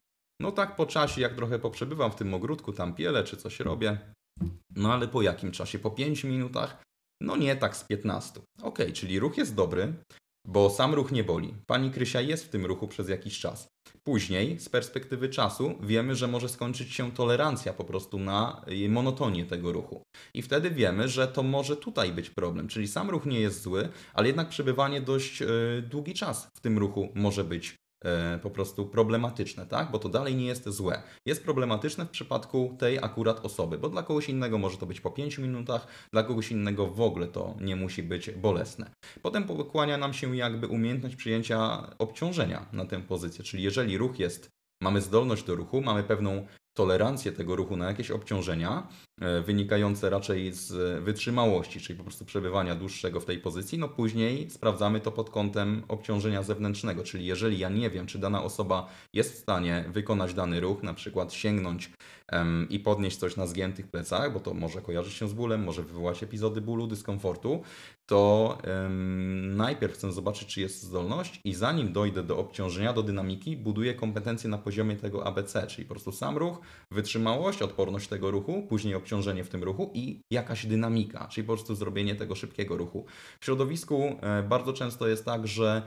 [0.41, 3.97] No tak po czasie, jak trochę poprzebywam w tym ogródku, tam pielę czy coś robię.
[4.75, 5.79] No ale po jakim czasie?
[5.79, 6.83] Po 5 minutach?
[7.21, 8.41] No nie, tak z 15.
[8.61, 9.93] Okej, czyli ruch jest dobry,
[10.47, 11.53] bo sam ruch nie boli.
[11.65, 13.67] Pani Krysia jest w tym ruchu przez jakiś czas.
[14.03, 19.45] Później, z perspektywy czasu, wiemy, że może skończyć się tolerancja po prostu na y, monotonię
[19.45, 20.03] tego ruchu.
[20.33, 22.67] I wtedy wiemy, że to może tutaj być problem.
[22.67, 25.47] Czyli sam ruch nie jest zły, ale jednak przebywanie dość e,
[25.81, 27.75] długi czas w tym ruchu może być
[28.41, 29.91] po prostu problematyczne, tak?
[29.91, 31.03] Bo to dalej nie jest złe.
[31.25, 35.11] Jest problematyczne w przypadku tej akurat osoby, bo dla kogoś innego może to być po
[35.11, 38.91] 5 minutach, dla kogoś innego w ogóle to nie musi być bolesne.
[39.21, 44.49] Potem pokłania nam się jakby umiejętność przyjęcia obciążenia na tę pozycję, czyli jeżeli ruch jest,
[44.81, 46.47] mamy zdolność do ruchu, mamy pewną
[46.77, 48.87] tolerancję tego ruchu na jakieś obciążenia,
[49.21, 54.49] e, wynikające raczej z wytrzymałości, czyli po prostu przebywania dłuższego w tej pozycji, no później
[54.49, 59.33] sprawdzamy to pod kątem obciążenia zewnętrznego, czyli jeżeli ja nie wiem, czy dana osoba jest
[59.33, 61.91] w stanie wykonać dany ruch, na przykład sięgnąć
[62.69, 66.23] i podnieść coś na zgiętych plecach, bo to może kojarzyć się z bólem, może wywołać
[66.23, 67.61] epizody bólu, dyskomfortu,
[68.05, 68.57] to
[69.41, 74.49] najpierw chcę zobaczyć, czy jest zdolność i zanim dojdę do obciążenia, do dynamiki, buduję kompetencje
[74.49, 76.59] na poziomie tego ABC, czyli po prostu sam ruch,
[76.91, 81.75] wytrzymałość, odporność tego ruchu, później obciążenie w tym ruchu i jakaś dynamika, czyli po prostu
[81.75, 83.05] zrobienie tego szybkiego ruchu.
[83.39, 85.81] W środowisku e, bardzo często jest tak, że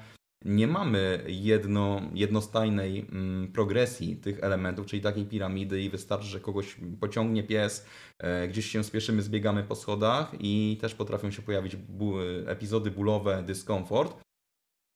[0.44, 6.76] nie mamy jedno, jednostajnej mm, progresji tych elementów, czyli takiej piramidy i wystarczy, że kogoś
[7.00, 7.86] pociągnie pies,
[8.18, 12.14] e, gdzieś się spieszymy, zbiegamy po schodach i też potrafią się pojawić bu
[12.46, 14.29] epizody bólowe, dyskomfort.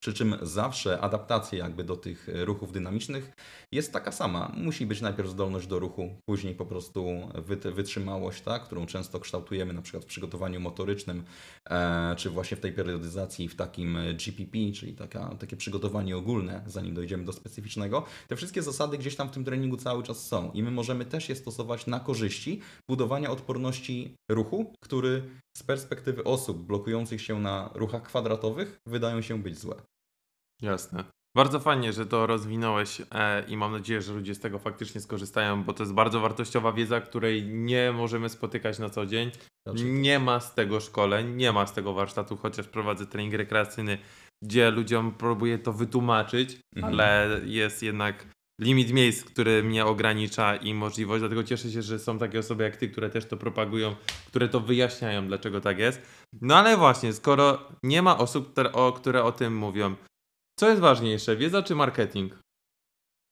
[0.05, 3.33] Przy czym zawsze adaptacja jakby do tych ruchów dynamicznych
[3.73, 4.53] jest taka sama.
[4.57, 7.29] Musi być najpierw zdolność do ruchu, później po prostu
[7.75, 11.25] wytrzymałość, tak, którą często kształtujemy na przykład w przygotowaniu motorycznym,
[11.71, 16.95] e, czy właśnie w tej periodyzacji w takim GPP, czyli taka, takie przygotowanie ogólne, zanim
[16.95, 18.05] dojdziemy do specyficznego.
[18.29, 21.29] Te wszystkie zasady gdzieś tam w tym treningu cały czas są i my możemy też
[21.29, 25.23] je stosować na korzyści budowania odporności ruchu, który
[25.57, 29.94] z perspektywy osób blokujących się na ruchach kwadratowych wydają się być złe.
[30.63, 31.05] Jasne.
[31.37, 35.65] Bardzo fajnie, że to rozwinąłeś e, i mam nadzieję, że ludzie z tego faktycznie skorzystają,
[35.65, 39.31] bo to jest bardzo wartościowa wiedza, której nie możemy spotykać na co dzień.
[39.67, 43.99] Znaczy, nie ma z tego szkoleń, nie ma z tego warsztatu, chociaż prowadzę trening rekreacyjny,
[44.45, 46.95] gdzie ludziom próbuję to wytłumaczyć, mhm.
[46.95, 48.27] ale jest jednak
[48.61, 52.77] limit miejsc, który mnie ogranicza i możliwość, dlatego cieszę się, że są takie osoby jak
[52.77, 53.95] ty, które też to propagują,
[54.27, 56.03] które to wyjaśniają, dlaczego tak jest.
[56.41, 59.95] No ale właśnie, skoro nie ma osób, które o, które o tym mówią,
[60.59, 62.39] co jest ważniejsze, wiedza czy marketing?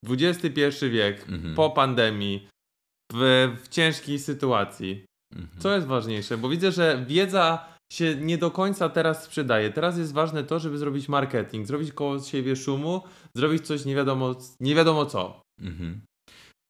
[0.09, 1.55] XXI wiek, mhm.
[1.55, 2.49] po pandemii,
[3.13, 5.05] w, w ciężkiej sytuacji.
[5.35, 5.61] Mhm.
[5.61, 6.39] Co jest ważniejsze?
[6.39, 9.71] Bo widzę, że wiedza się nie do końca teraz sprzedaje.
[9.71, 13.03] Teraz jest ważne to, żeby zrobić marketing, zrobić koło siebie szumu,
[13.37, 15.43] zrobić coś nie wiadomo, nie wiadomo co.
[15.61, 16.01] Mhm.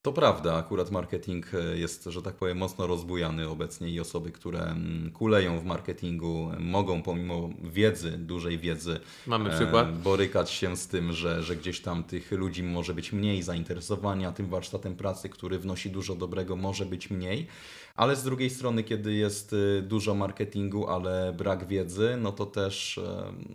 [0.02, 4.62] To prawda, akurat marketing e, jest, że tak powiem, mocno rozbujany obecnie i osoby, które
[4.62, 9.88] mm, kuleją w marketingu, mogą pomimo wiedzy, dużej wiedzy, Mamy przykład?
[9.88, 14.32] E, borykać się z tym, że, że gdzieś tam tych ludzi może być mniej, zainteresowania
[14.32, 17.46] tym warsztatem pracy, który wnosi dużo dobrego, może być mniej.
[17.94, 23.00] Ale z drugiej strony, kiedy jest y, dużo marketingu, ale brak wiedzy, no to też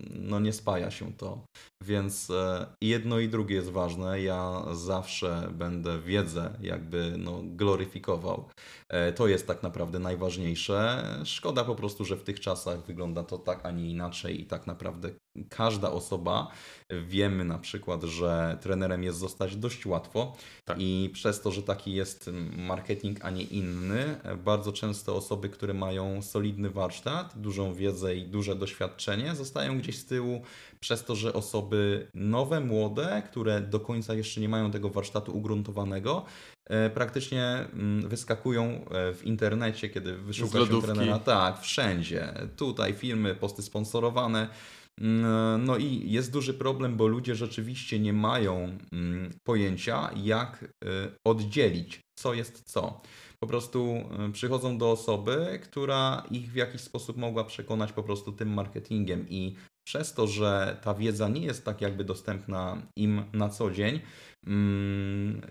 [0.10, 1.46] no nie spaja się to.
[1.84, 4.22] Więc e, jedno i drugie jest ważne.
[4.22, 8.50] Ja zawsze będę wiedzę jakby no, gloryfikował.
[8.90, 11.04] E, to jest tak naprawdę najważniejsze.
[11.26, 14.68] Szkoda po prostu, że w tych czasach wygląda to tak, a nie inaczej i tak
[14.68, 15.10] naprawdę
[15.50, 16.48] każda osoba
[16.90, 20.78] wiemy na przykład, że trenerem jest zostać dość łatwo tak.
[20.80, 26.22] i przez to, że taki jest marketing, a nie inny, bardzo często osoby, które mają
[26.22, 30.42] solidny warsztat, dużą wiedzę i duże doświadczenie, zostają gdzieś z tyłu
[30.80, 36.26] przez to, że osoby nowe, młode, które do końca jeszcze nie mają tego warsztatu ugruntowanego,
[36.66, 41.20] e, praktycznie mm, wyskakują e, w internecie, kiedy wyszuka się trenera.
[41.20, 42.34] Tak, wszędzie.
[42.56, 44.48] Tutaj filmy, posty sponsorowane.
[45.02, 50.68] Mm, no i jest duży problem, bo ludzie rzeczywiście nie mają mm, pojęcia, jak y,
[51.28, 53.02] oddzielić, co jest co.
[53.40, 53.96] Po prostu
[54.30, 59.30] y, przychodzą do osoby, która ich w jakiś sposób mogła przekonać po prostu tym marketingiem
[59.30, 59.56] i
[59.88, 64.00] przez to, że ta wiedza nie jest tak jakby dostępna im na co dzień,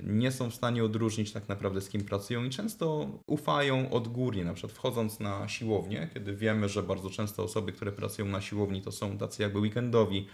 [0.03, 4.55] nie są w stanie odróżnić tak naprawdę z kim pracują i często ufają odgórnie, na
[4.55, 8.92] przykład wchodząc na siłownię, kiedy wiemy, że bardzo często osoby, które pracują na siłowni to
[8.92, 10.27] są tacy jakby weekendowi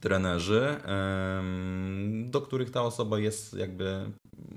[0.00, 0.76] trenerzy,
[2.24, 4.10] do których ta osoba jest jakby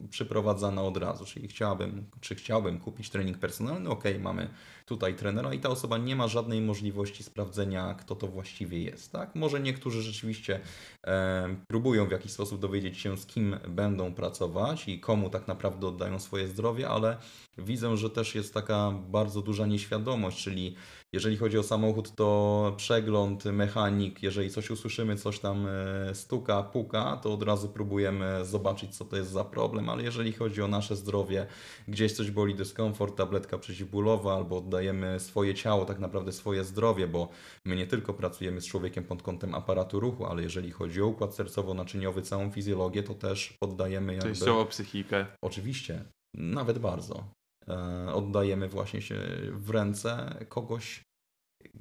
[0.09, 4.49] przyprowadzana od razu, czyli chciałabym, czy chciałbym kupić trening personalny, ok, mamy
[4.85, 9.11] tutaj trenera i ta osoba nie ma żadnej możliwości sprawdzenia, kto to właściwie jest.
[9.11, 9.35] Tak?
[9.35, 10.59] Może niektórzy rzeczywiście
[11.07, 15.87] e, próbują w jakiś sposób dowiedzieć się, z kim będą pracować i komu tak naprawdę
[15.87, 17.17] oddają swoje zdrowie, ale
[17.57, 20.75] widzę, że też jest taka bardzo duża nieświadomość, czyli
[21.13, 27.17] jeżeli chodzi o samochód, to przegląd, mechanik, jeżeli coś usłyszymy, coś tam e, stuka, puka,
[27.17, 30.95] to od razu próbujemy zobaczyć, co to jest za problem, ale jeżeli chodzi o nasze
[30.95, 31.47] zdrowie,
[31.87, 37.29] gdzieś coś boli, dyskomfort, tabletka przeciwbólowa albo oddajemy swoje ciało, tak naprawdę swoje zdrowie, bo
[37.65, 41.31] my nie tylko pracujemy z człowiekiem pod kątem aparatu ruchu, ale jeżeli chodzi o układ
[41.31, 44.29] sercowo-naczyniowy, całą fizjologię, to też poddajemy jakby...
[44.29, 45.25] Częściowo psychikę.
[45.41, 47.23] Oczywiście, nawet bardzo.
[47.67, 49.15] E, oddajemy właśnie się
[49.51, 51.03] w ręce kogoś,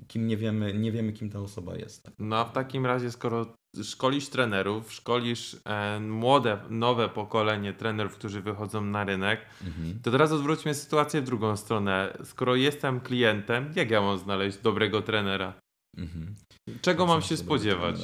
[0.09, 2.11] kim nie wiemy, nie wiemy kim ta osoba jest.
[2.19, 8.41] No a w takim razie, skoro szkolisz trenerów, szkolisz e, młode, nowe pokolenie trenerów, którzy
[8.41, 10.01] wychodzą na rynek, mhm.
[10.03, 12.19] to teraz odwróćmy sytuację w drugą stronę.
[12.25, 15.53] Skoro jestem klientem, jak ja mam znaleźć dobrego trenera?
[15.97, 16.35] Mhm.
[16.81, 17.97] Czego mam się spodziewać?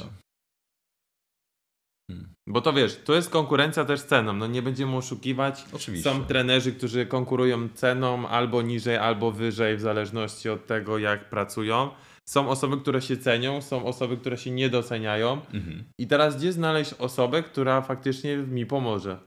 [2.11, 2.33] Hmm.
[2.47, 4.33] Bo to wiesz, to jest konkurencja też ceną.
[4.33, 5.65] No nie będziemy oszukiwać.
[5.73, 6.09] Oczywiście.
[6.09, 11.89] Są trenerzy, którzy konkurują ceną albo niżej, albo wyżej, w zależności od tego, jak pracują.
[12.29, 15.33] Są osoby, które się cenią, są osoby, które się nie doceniają.
[15.33, 15.83] Mhm.
[15.99, 19.25] I teraz gdzie znaleźć osobę, która faktycznie mi pomoże?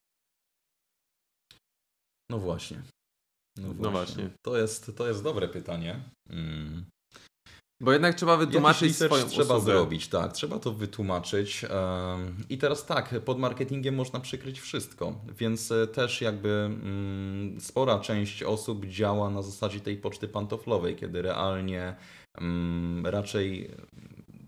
[2.30, 2.82] No właśnie.
[3.57, 3.82] No właśnie.
[3.82, 4.30] No właśnie.
[4.42, 6.01] To, jest, to jest dobre pytanie.
[6.30, 6.84] Mm.
[7.81, 9.72] Bo jednak trzeba wytłumaczyć swoją trzeba usługę.
[9.72, 11.64] zrobić, tak, trzeba to wytłumaczyć.
[12.51, 18.43] I teraz tak, pod marketingiem można przykryć wszystko, więc e, też jakby mm, spora część
[18.43, 21.97] osób działa na zasadzie tej poczty pantoflowej, kiedy realnie
[22.35, 23.70] mm, raczej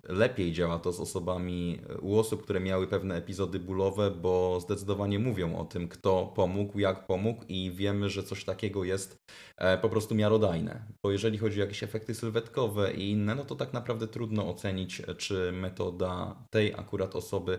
[0.08, 5.56] lepiej działa to z osobami, u osób, które miały pewne epizody bólowe, bo zdecydowanie mówią
[5.56, 9.24] o tym, kto pomógł, jak pomógł i wiemy, że coś takiego jest
[9.56, 10.86] e, po prostu miarodajne.
[11.02, 15.02] Bo jeżeli chodzi o jakieś efekty sylwetkowe i inne, no to tak naprawdę trudno ocenić,
[15.18, 17.58] czy metoda tej akurat osoby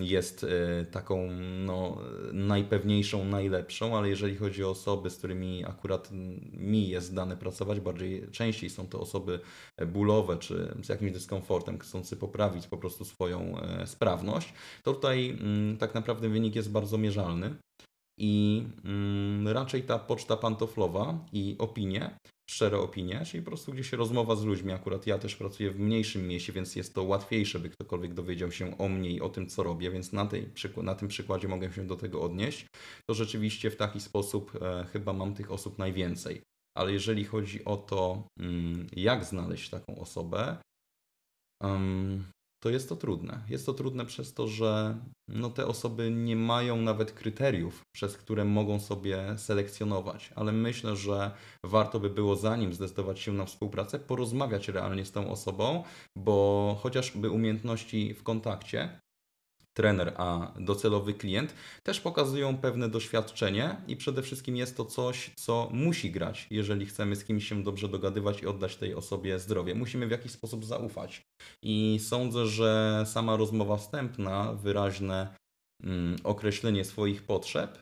[0.00, 1.30] jest e, taką
[1.66, 1.98] no,
[2.32, 7.80] najpewniejszą, najlepszą, ale jeżeli chodzi o osoby, z którymi akurat mm, mi jest dane pracować,
[7.80, 9.40] bardziej częściej są to osoby
[9.86, 14.52] bólowe czy z jakimś dyskomfortem, chcący poprawić po prostu swoją e, sprawność,
[14.82, 17.54] to tutaj mm, tak naprawdę wynik jest bardzo mierzalny.
[18.20, 22.18] I mm, raczej ta poczta pantoflowa i opinie,
[22.50, 24.72] szczere opinie, czyli po prostu gdzieś rozmowa z ludźmi.
[24.72, 28.78] Akurat ja też pracuję w mniejszym mieście, więc jest to łatwiejsze, by ktokolwiek dowiedział się
[28.78, 30.50] o mnie i o tym, co robię, więc na, tej,
[30.82, 32.66] na tym przykładzie mogę się do tego odnieść.
[33.06, 36.42] To rzeczywiście w taki sposób e, chyba mam tych osób najwięcej.
[36.76, 40.56] Ale jeżeli chodzi o to, mm, jak znaleźć taką osobę,
[42.60, 43.42] to jest to trudne.
[43.48, 44.98] Jest to trudne przez to, że
[45.28, 51.30] no, te osoby nie mają nawet kryteriów, przez które mogą sobie selekcjonować, ale myślę, że
[51.64, 55.84] warto by było, zanim zdecydować się na współpracę, porozmawiać realnie z tą osobą,
[56.16, 59.00] bo chociażby umiejętności w kontakcie,
[59.78, 65.68] trener a docelowy klient też pokazują pewne doświadczenie i przede wszystkim jest to coś, co
[65.72, 69.74] musi grać, jeżeli chcemy z kimś się dobrze dogadywać i oddać tej osobie zdrowie.
[69.74, 71.22] Musimy w jakiś sposób zaufać.
[71.62, 75.34] I sądzę, że sama rozmowa wstępna, wyraźne
[75.82, 77.78] mm, określenie swoich potrzeb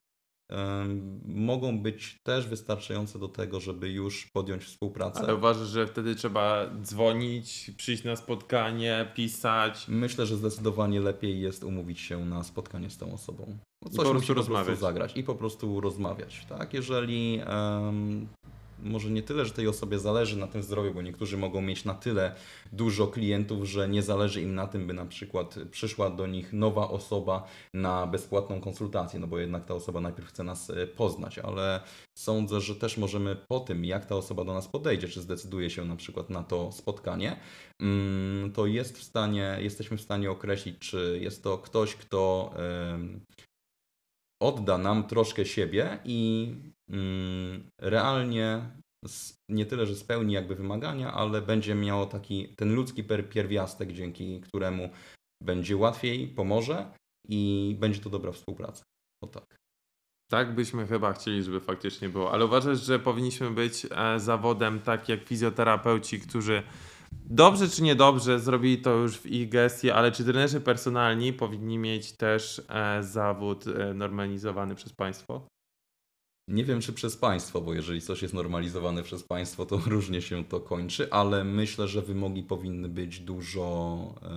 [1.25, 5.21] mogą być też wystarczające do tego, żeby już podjąć współpracę.
[5.21, 9.87] Ale uważasz, że wtedy trzeba dzwonić, przyjść na spotkanie, pisać.
[9.89, 13.59] Myślę, że zdecydowanie lepiej jest umówić się na spotkanie z tą osobą.
[13.83, 16.47] Bo I Coś po prostu musi po prostu zagrać i po prostu rozmawiać.
[16.49, 16.75] Tak?
[16.75, 18.29] Jeżeli em,
[18.83, 21.95] może nie tyle, że tej osobie zależy na tym zdrowiu, bo niektórzy mogą mieć na
[21.95, 22.35] tyle
[22.73, 26.89] dużo klientów, że nie zależy im na tym, by na przykład przyszła do nich nowa
[26.89, 31.81] osoba na bezpłatną konsultację, no bo jednak ta osoba najpierw chce nas e, poznać, ale
[32.19, 35.85] sądzę, że też możemy po tym, jak ta osoba do nas podejdzie, czy zdecyduje się
[35.85, 37.37] na przykład na to spotkanie,
[37.81, 42.55] mm, to jest w stanie, jesteśmy w stanie określić, czy jest to ktoś, kto
[44.43, 46.53] odda nam troszkę siebie i
[47.81, 48.71] realnie
[49.05, 54.41] s- nie tyle, że spełni jakby wymagania, ale będzie miało taki ten ludzki pierwiastek, dzięki
[54.41, 54.89] któremu
[55.43, 56.93] będzie łatwiej, pomoże
[57.29, 58.83] i będzie to dobra współpraca.
[59.25, 59.57] O tak.
[60.31, 62.33] Tak byśmy chyba chcieli, żeby faktycznie było.
[62.33, 66.63] Ale uważasz, że powinniśmy być e, zawodem tak jak fizjoterapeuci, którzy
[67.13, 72.13] dobrze czy niedobrze zrobili to już w ich gestii, ale czy trenerzy personalni powinni mieć
[72.17, 75.47] też e, zawód e, normalizowany przez państwo?
[76.49, 80.45] Nie wiem, czy przez państwo, bo jeżeli coś jest normalizowane przez państwo, to różnie się
[80.45, 83.65] to kończy, ale myślę, że wymogi powinny być dużo.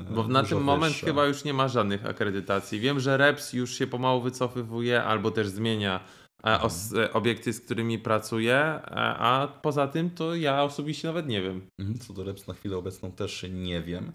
[0.10, 1.06] e, Bo na dużo ten moment wyższe.
[1.08, 2.80] chyba już nie ma żadnych akredytacji.
[2.80, 6.00] Wiem, że Reps już się pomału wycofywuje albo też zmienia
[6.44, 8.82] os, e, obiekty, z którymi pracuje, e,
[9.20, 11.68] a poza tym to ja osobiście nawet nie wiem.
[11.80, 14.12] Mhm, Co do Reps na chwilę obecną też nie wiem.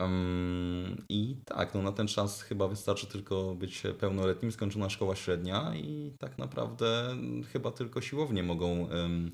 [0.00, 5.72] Ym, I tak, no na ten czas chyba wystarczy tylko być pełnoletnim, skończona szkoła średnia
[5.76, 7.16] i tak naprawdę
[7.52, 9.32] chyba tylko siłownie mogą ym,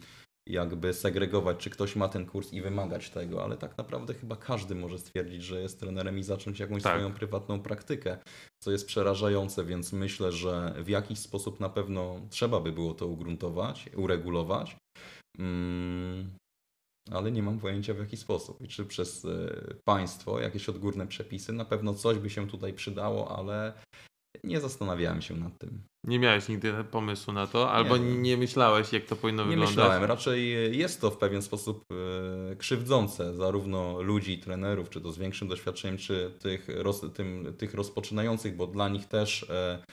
[0.48, 4.74] jakby segregować, czy ktoś ma ten kurs i wymagać tego, ale tak naprawdę chyba każdy
[4.74, 6.92] może stwierdzić, że jest trenerem i zacząć jakąś Tak.
[6.92, 8.18] swoją prywatną praktykę,
[8.62, 13.06] co jest przerażające, więc myślę, że w jakiś sposób na pewno trzeba by było to
[13.06, 14.76] ugruntować, uregulować.
[15.38, 16.30] Mm,
[17.10, 19.28] ale nie mam pojęcia w jaki sposób i czy przez e,
[19.84, 21.52] państwo, jakieś odgórne przepisy.
[21.52, 23.72] Na pewno coś by się tutaj przydało, ale
[24.44, 25.82] nie zastanawiałem się nad tym.
[26.04, 28.36] Nie miałeś nigdy pomysłu na to, albo nie, Nie.
[28.36, 29.76] myślałeś, jak to powinno Nie wyglądać?
[29.76, 31.84] myślałem, raczej jest to w pewien sposób
[32.52, 37.74] e, krzywdzące zarówno ludzi, trenerów, czy to z większym doświadczeniem, czy tych, roz, tym, tych
[37.74, 39.84] rozpoczynających, bo dla nich też e,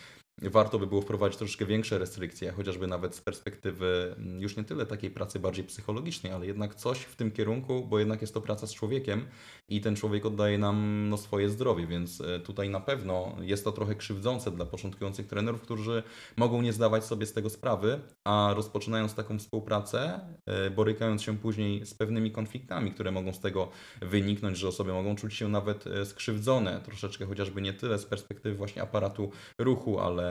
[0.41, 4.85] warto by było wprowadzić troszeczkę większe restrykcje, chociażby nawet z perspektywy mm, już nie tyle
[4.85, 8.67] takiej pracy bardziej psychologicznej, ale jednak coś w tym kierunku, bo jednak jest to praca
[8.67, 9.25] z człowiekiem
[9.69, 13.71] i ten człowiek oddaje nam no, swoje zdrowie, więc e, tutaj na pewno jest to
[13.71, 16.03] trochę krzywdzące dla początkujących trenerów, którzy
[16.37, 21.85] mogą nie zdawać sobie z tego sprawy, a rozpoczynając taką współpracę, e, borykając się później
[21.85, 23.69] z pewnymi konfliktami, które mogą z tego
[24.01, 28.55] wyniknąć, że osoby mogą czuć się nawet e, skrzywdzone, troszeczkę chociażby nie tyle z perspektywy
[28.55, 30.28] właśnie aparatu ruchu, ale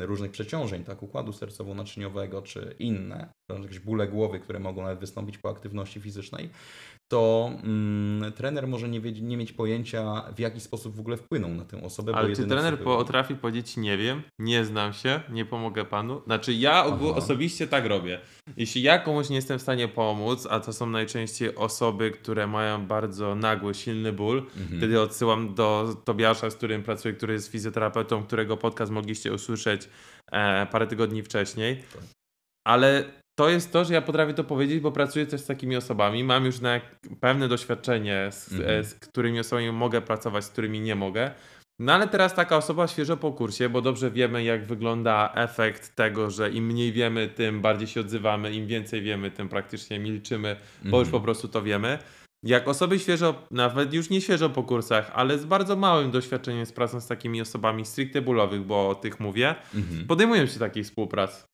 [0.00, 3.32] różnych przeciążeń, tak, układu sercowo-naczyniowego czy inne,
[3.62, 6.50] jakieś bóle głowy, które mogą nawet wystąpić po aktywności fizycznej,
[7.10, 11.48] to mm, trener może nie, wiedzieć, nie mieć pojęcia, w jaki sposób w ogóle wpłyną
[11.48, 12.12] na tę osobę.
[12.14, 16.22] Ale czy trener było- potrafi powiedzieć nie wiem, nie znam się, nie pomogę panu?
[16.26, 18.20] Znaczy ja ogół, osobiście tak robię.
[18.56, 22.86] Jeśli ja komuś nie jestem w stanie pomóc, a to są najczęściej osoby, które mają
[22.86, 24.78] bardzo nagły, silny ból, Mhm.
[24.78, 29.88] wtedy odsyłam do Tobiasza, z którym pracuję, który jest fizjoterapeutą, którego podcast mogliście usłyszeć
[30.32, 31.76] e, parę tygodni wcześniej.
[31.76, 32.02] Tak.
[32.66, 33.04] Ale
[33.40, 36.24] to jest to, że ja potrafię to powiedzieć, bo pracuję też z takimi osobami.
[36.24, 36.80] Mam już na
[37.20, 38.84] pewne doświadczenie, z, Mhm.
[38.84, 41.30] z którymi osobami mogę pracować, z którymi nie mogę.
[41.78, 46.30] No ale teraz taka osoba świeżo po kursie, bo dobrze wiemy, jak wygląda efekt tego,
[46.30, 50.98] że im mniej wiemy, tym bardziej się odzywamy, im więcej wiemy, tym praktycznie milczymy, bo
[50.98, 51.10] już Mhm.
[51.10, 51.98] po prostu to wiemy.
[52.44, 56.72] Jak osoby świeżo, nawet już nie świeżo po kursach, ale z bardzo małym doświadczeniem z
[56.72, 60.06] pracą z takimi osobami stricte bólowych, bo o tych mówię, Mhm.
[60.06, 61.49] podejmują się takiej współpracy.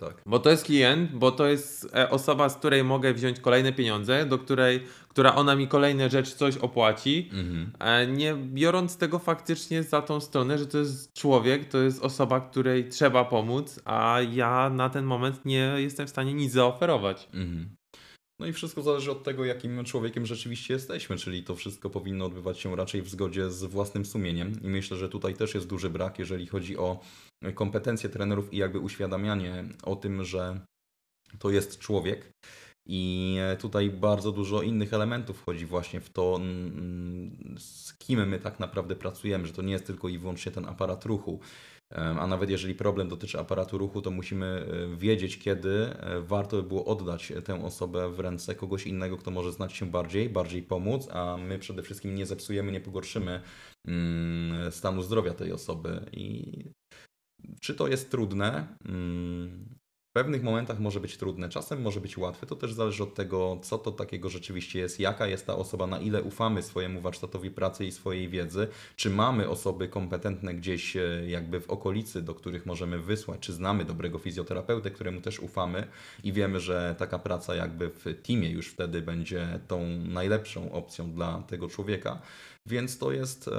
[0.00, 0.22] Tak.
[0.26, 4.26] Bo to jest klient, bo to jest e, osoba, z której mogę wziąć kolejne pieniądze,
[4.26, 7.72] do której, która ona mi kolejne rzecz coś opłaci, Mhm.
[7.78, 12.40] e, nie biorąc tego faktycznie za tą stronę, że to jest człowiek, to jest osoba,
[12.40, 17.28] której trzeba pomóc, a ja na ten moment nie jestem w stanie nic zaoferować.
[17.34, 17.76] Mhm.
[18.38, 22.60] No i wszystko zależy od tego, jakim człowiekiem rzeczywiście jesteśmy, czyli to wszystko powinno odbywać
[22.60, 24.52] się raczej w zgodzie z własnym sumieniem.
[24.62, 27.00] I myślę, że tutaj też jest duży brak, jeżeli chodzi o
[27.54, 30.60] kompetencje trenerów i jakby uświadamianie o tym, że
[31.38, 32.32] to jest człowiek.
[32.86, 36.40] I tutaj bardzo dużo innych elementów wchodzi właśnie w to,
[37.58, 41.04] z kim my tak naprawdę pracujemy, że to nie jest tylko i wyłącznie ten aparat
[41.04, 41.40] ruchu.
[41.94, 46.62] A nawet jeżeli problem dotyczy aparatu ruchu, to musimy e, wiedzieć, kiedy e, warto by
[46.62, 51.08] było oddać tę osobę w ręce kogoś innego, kto może znać się bardziej, bardziej pomóc,
[51.12, 53.40] a my przede wszystkim nie zepsujemy, nie pogorszymy
[53.86, 56.10] mm, stanu zdrowia tej osoby.
[56.12, 56.64] I
[57.60, 58.76] czy to jest trudne?
[58.84, 59.68] Mm,
[60.10, 62.46] W pewnych momentach może być trudne, czasem może być łatwe.
[62.46, 65.98] To też zależy od tego, co to takiego rzeczywiście jest, jaka jest ta osoba, na
[66.00, 71.60] ile ufamy swojemu warsztatowi pracy i swojej wiedzy, czy mamy osoby kompetentne gdzieś e, jakby
[71.60, 75.86] w okolicy, do których możemy wysłać, czy znamy dobrego fizjoterapeutę, któremu też ufamy
[76.24, 81.42] i wiemy, że taka praca jakby w teamie już wtedy będzie tą najlepszą opcją dla
[81.42, 82.22] tego człowieka.
[82.66, 83.50] Więc to jest.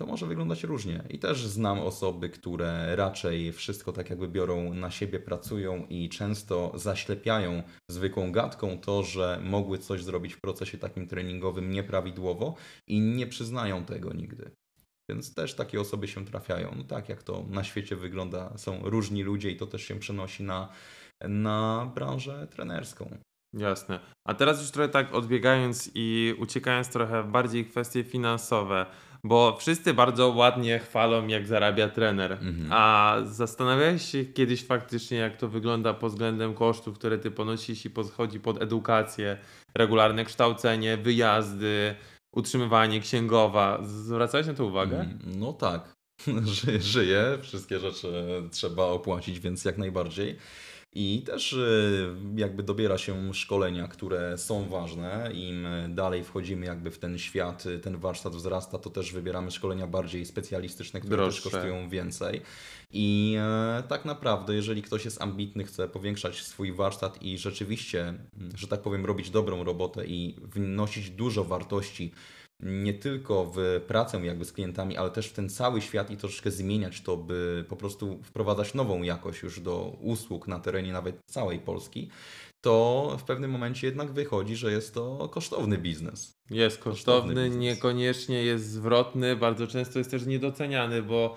[0.00, 1.04] To może wyglądać różnie.
[1.10, 6.72] I też znam osoby, które raczej wszystko tak jakby biorą na siebie, pracują i często
[6.74, 12.54] zaślepiają zwykłą gadką to, że mogły coś zrobić w procesie takim treningowym nieprawidłowo
[12.86, 14.50] i nie przyznają tego nigdy.
[15.10, 16.74] Więc też takie osoby się trafiają.
[16.76, 20.42] No tak jak to na świecie wygląda, są różni ludzie i to też się przenosi
[20.42, 20.68] na,
[21.20, 23.18] na branżę trenerską.
[23.52, 24.00] Jasne.
[24.28, 28.86] A teraz już trochę tak odbiegając i uciekając trochę bardziej kwestie finansowe,
[29.24, 32.32] bo wszyscy bardzo ładnie chwalą, jak zarabia trener.
[32.32, 32.68] Mhm.
[32.70, 37.90] A zastanawiałeś się kiedyś faktycznie, jak to wygląda pod względem kosztów, które ty ponosisz i
[37.90, 39.38] podchodzi pod edukację,
[39.74, 41.94] regularne kształcenie, wyjazdy,
[42.32, 43.78] utrzymywanie księgowa.
[43.82, 45.00] Zwracałeś na to uwagę?
[45.00, 45.94] Mm, No tak,
[46.44, 48.12] Ży, żyję, wszystkie rzeczy
[48.50, 50.36] trzeba opłacić, więc jak najbardziej.
[50.94, 55.30] I też y, jakby dobiera się szkolenia, które są ważne.
[55.34, 59.86] Im dalej wchodzimy jakby w ten świat, y, ten warsztat wzrasta, to też wybieramy szkolenia
[59.86, 61.50] bardziej specjalistyczne, które też Droższe.
[61.50, 62.42] kosztują więcej.
[62.92, 68.14] I e, tak naprawdę, jeżeli ktoś jest ambitny, chce powiększać swój warsztat i rzeczywiście,
[68.54, 72.12] że tak powiem, robić dobrą robotę i wnosić dużo wartości
[72.62, 76.50] nie tylko w pracę jakby z klientami, ale też w ten cały świat i troszeczkę
[76.50, 81.58] zmieniać to, by po prostu wprowadzać nową jakość już do usług na terenie nawet całej
[81.58, 82.10] Polski,
[82.60, 86.32] to w pewnym momencie jednak wychodzi, że jest to kosztowny biznes.
[86.50, 87.60] Jest Kosztowny kosztowny, biznes.
[87.60, 91.36] niekoniecznie jest zwrotny, bardzo często jest też niedoceniany, bo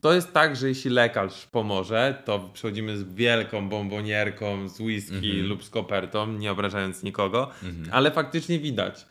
[0.00, 5.46] to jest tak, że jeśli lekarz pomoże, to przychodzimy z wielką bombonierką, z whisky Mhm.
[5.46, 7.88] lub z kopertą, nie obrażając nikogo, Mhm.
[7.92, 9.06] ale faktycznie widać.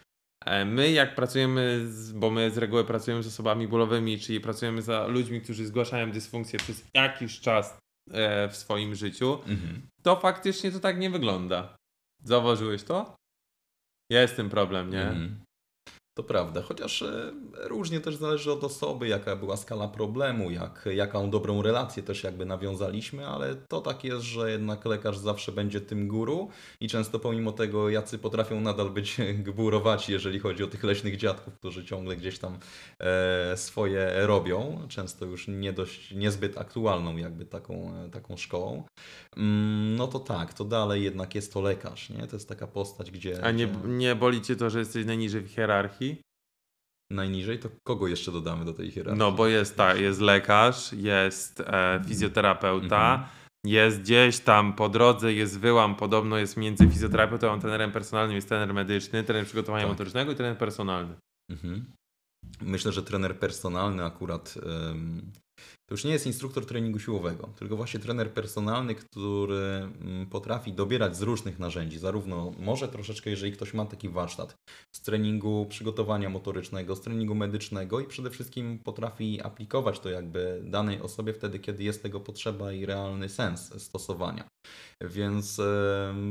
[0.45, 4.81] E, My jak pracujemy, z, bo my z reguły pracujemy z osobami bólowymi, czyli pracujemy
[4.81, 7.77] za ludźmi, którzy zgłaszają dysfunkcję przez jakiś czas
[8.11, 9.81] e, w swoim życiu, Mhm.
[10.03, 11.75] to faktycznie to tak nie wygląda.
[12.23, 13.15] Zauważyłeś to?
[14.11, 15.01] Jest tym problem, nie?
[15.01, 15.39] Mhm.
[16.17, 21.29] To prawda, chociaż e, różnie też zależy od osoby, jaka była skala problemu, jak, jaką
[21.29, 26.07] dobrą relację też jakby nawiązaliśmy, ale to tak jest, że jednak lekarz zawsze będzie tym
[26.07, 26.49] guru
[26.79, 31.53] i często pomimo tego jacy potrafią nadal być gburowaci, jeżeli chodzi o tych leśnych dziadków,
[31.53, 32.59] którzy ciągle gdzieś tam
[32.99, 38.83] e, swoje robią, często już nie dość, niezbyt aktualną jakby taką, e, taką szkołą,
[39.97, 42.27] no to tak, to dalej jednak jest to lekarz, nie?
[42.27, 43.43] To jest taka postać, gdzie...
[43.45, 46.21] A nie, nie boli cię to, że jesteś najniżej w hierarchii?
[47.11, 49.19] najniżej, to kogo jeszcze dodamy do tej hierarchii?
[49.19, 53.29] No bo jest tak, jest lekarz, jest e, fizjoterapeuta, Mhm.
[53.65, 58.47] jest gdzieś tam po drodze, jest wyłam, podobno jest między fizjoterapeutą a trenerem personalnym, jest
[58.47, 59.91] trener medyczny, trener przygotowania Tak.
[59.91, 61.15] motorycznego i trener personalny.
[61.51, 61.85] Mhm.
[62.61, 64.55] Myślę, że trener personalny akurat
[65.85, 71.17] to już nie jest instruktor treningu siłowego, tylko właśnie trener personalny, który mm, potrafi dobierać
[71.17, 71.99] z różnych narzędzi.
[71.99, 74.55] Zarówno może troszeczkę, jeżeli ktoś ma taki warsztat,
[74.95, 81.01] z treningu przygotowania motorycznego, z treningu medycznego i przede wszystkim potrafi aplikować to jakby danej
[81.01, 84.47] osobie wtedy, kiedy jest tego potrzeba i realny sens stosowania.
[85.01, 85.61] Więc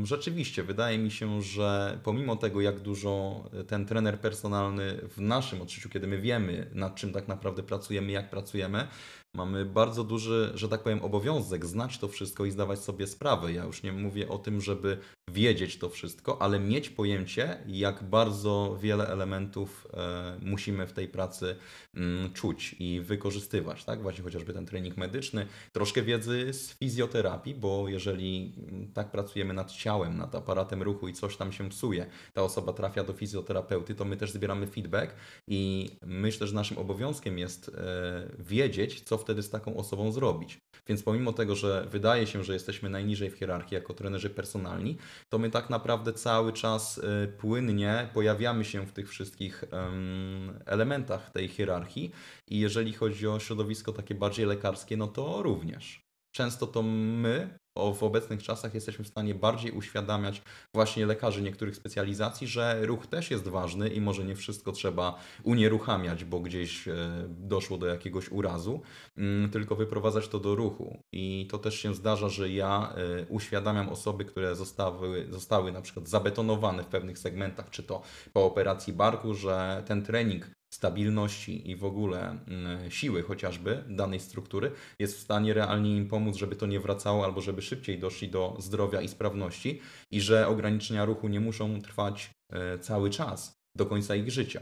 [0.02, 5.88] rzeczywiście wydaje mi się, że pomimo tego, jak dużo ten trener personalny w naszym odczuciu,
[5.88, 8.88] kiedy my wiemy, nad czym tak naprawdę pracujemy, jak pracujemy,
[9.34, 13.52] mamy bardzo duży, że tak powiem, obowiązek znać to wszystko i zdawać sobie sprawę.
[13.52, 18.78] Ja już nie mówię o tym, żeby wiedzieć to wszystko, ale mieć pojęcie, jak bardzo
[18.80, 21.56] wiele elementów e, musimy w tej pracy
[21.94, 23.84] mm, czuć i wykorzystywać.
[23.84, 24.02] Tak?
[24.02, 29.72] Właśnie chociażby ten trening medyczny, troszkę wiedzy z fizjoterapii, bo jeżeli mm, tak pracujemy nad
[29.72, 34.04] ciałem, nad aparatem ruchu i coś tam się psuje, ta osoba trafia do fizjoterapeuty, to
[34.04, 35.14] my też zbieramy feedback
[35.48, 37.72] i myślę, że naszym obowiązkiem jest e,
[38.38, 40.58] wiedzieć, co wtedy z taką osobą zrobić.
[40.86, 44.96] Więc pomimo tego, że wydaje się, że jesteśmy najniżej w hierarchii jako trenerzy personalni,
[45.28, 51.30] to my tak naprawdę cały czas e, płynnie pojawiamy się w tych wszystkich em, elementach
[51.30, 52.12] tej hierarchii
[52.48, 56.00] i jeżeli chodzi o środowisko takie bardziej lekarskie, no to również.
[56.34, 60.42] Często to my w obecnych czasach jesteśmy w stanie bardziej uświadamiać
[60.74, 66.24] właśnie lekarzy niektórych specjalizacji, że ruch też jest ważny i może nie wszystko trzeba unieruchamiać,
[66.24, 66.94] bo gdzieś e,
[67.28, 68.82] doszło do jakiegoś urazu,
[69.16, 70.98] mm, tylko wyprowadzać to do ruchu.
[71.12, 76.08] I to też się zdarza, że ja e, uświadamiam osoby, które zostały, zostały na przykład
[76.08, 78.02] zabetonowane w pewnych segmentach, czy to
[78.32, 84.72] po operacji barku, że ten trening stabilności i w ogóle mm, siły chociażby danej struktury
[84.98, 88.56] jest w stanie realnie im pomóc, żeby to nie wracało albo żeby szybciej doszli do
[88.58, 94.14] zdrowia i sprawności i że ograniczenia ruchu nie muszą trwać e, cały czas do końca
[94.14, 94.60] ich życia.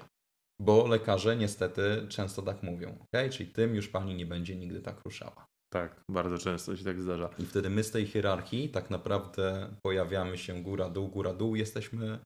[0.60, 3.30] Bo lekarze niestety często tak mówią, ok?
[3.30, 5.46] Czyli tym już pani nie będzie nigdy tak ruszała.
[5.72, 7.30] Tak, bardzo często się tak zdarza.
[7.38, 12.18] I wtedy my z tej hierarchii tak naprawdę pojawiamy się góra-dół, góra-dół, jesteśmy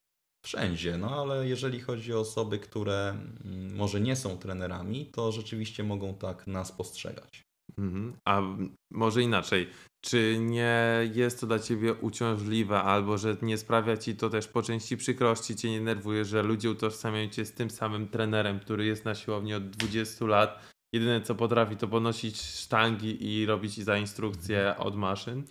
[0.47, 0.99] wszędzie.
[0.99, 6.15] No ale jeżeli chodzi o osoby, które mm, może nie są trenerami, to rzeczywiście mogą
[6.15, 7.43] tak nas postrzegać.
[7.79, 8.17] Mhm.
[8.25, 8.43] A
[8.91, 9.69] może inaczej,
[10.05, 14.63] czy nie jest to dla ciebie uciążliwe, albo że nie sprawia ci to też po
[14.63, 19.05] części przykrości, cię nie nerwuje, że ludzie utożsamiają cię z tym samym trenerem, który jest
[19.05, 20.61] na siłowni od 20 lat,
[20.93, 25.45] jedyne co potrafi to ponosić sztangi i robić za instrukcje od maszyn?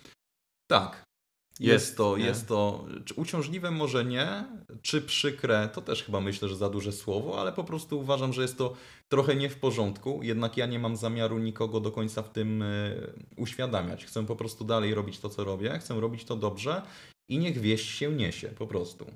[0.70, 1.05] Tak.
[1.60, 2.24] Jest, Jest, to, nie?
[2.24, 4.44] jest to czy uciążliwe może nie,
[4.82, 8.42] czy przykre, to też chyba myślę, że za duże słowo, ale po prostu uważam, że
[8.42, 8.74] jest to
[9.08, 13.12] trochę nie w porządku, jednak ja nie mam zamiaru nikogo do końca w tym y,
[13.36, 14.04] uświadamiać.
[14.04, 16.82] Chcę po prostu dalej robić to, co robię, chcę robić to dobrze
[17.30, 19.06] i niech wieść się niesie, po prostu.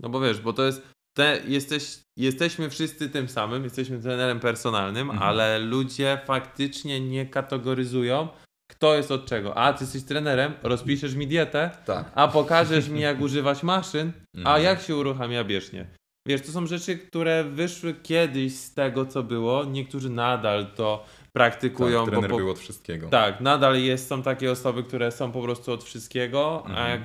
[0.00, 0.82] No bo wiesz, bo to jest.
[1.16, 5.28] Te, jesteś, jesteśmy wszyscy tym samym, jesteśmy trenerem personalnym, Mhm.
[5.28, 8.28] ale ludzie faktycznie nie kategoryzują,
[8.72, 9.56] kto jest od czego.
[9.58, 12.12] A ty jesteś trenerem, rozpiszesz mi dietę, Tak.
[12.14, 14.62] a pokażesz mi, jak używać maszyn, a Mhm.
[14.62, 15.86] jak się uruchamia bieżnie.
[16.28, 19.64] Wiesz, to są rzeczy, które wyszły kiedyś z tego, co było.
[19.64, 22.00] Niektórzy nadal to praktykują.
[22.04, 22.40] tak, trener bo po...
[22.40, 23.08] był od wszystkiego.
[23.08, 26.90] Tak, nadal jest, są takie osoby, które są po prostu od wszystkiego, a Mhm.
[26.90, 27.00] jak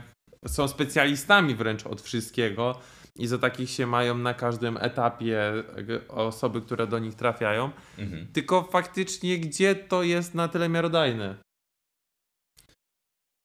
[0.51, 2.79] są specjalistami wręcz od wszystkiego
[3.15, 5.39] i za takich się mają na każdym etapie
[6.09, 7.69] osoby, które do nich trafiają.
[7.97, 8.27] Mhm.
[8.33, 11.35] Tylko faktycznie, gdzie to jest na tyle miarodajne?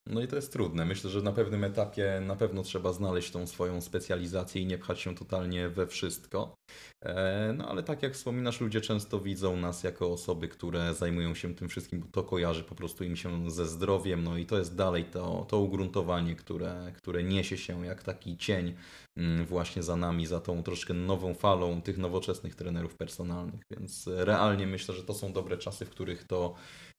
[0.07, 0.85] No i to jest trudne.
[0.85, 4.99] Myślę, że na pewnym etapie na pewno trzeba znaleźć tą swoją specjalizację i nie pchać
[4.99, 6.55] się totalnie we wszystko.
[7.01, 11.55] E, No ale tak jak wspominasz, ludzie często widzą nas jako osoby, które zajmują się
[11.55, 14.23] tym wszystkim, bo to kojarzy po prostu im się ze zdrowiem.
[14.23, 18.75] No i to jest dalej to, to ugruntowanie, które, które niesie się jak taki cień
[19.17, 23.61] mm, właśnie za nami, za tą troszkę nową falą tych nowoczesnych trenerów personalnych.
[23.71, 26.55] Więc realnie myślę, że to są dobre czasy, w których to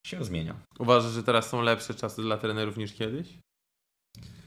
[0.07, 0.55] się zmienia.
[0.79, 3.39] Uważasz, że teraz są lepsze czasy dla trenerów niż kiedyś?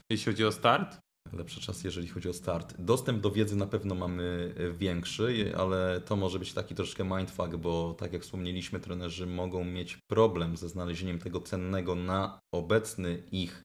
[0.09, 0.97] Jeśli chodzi o start?
[1.33, 2.75] Lepszy czas, jeżeli chodzi o start.
[2.79, 7.55] Dostęp do wiedzy na pewno mamy e, większy, ale to może być taki troszkę mindfuck,
[7.55, 13.63] bo tak jak wspomnieliśmy, trenerzy mogą mieć problem ze znalezieniem tego cennego na obecny ich,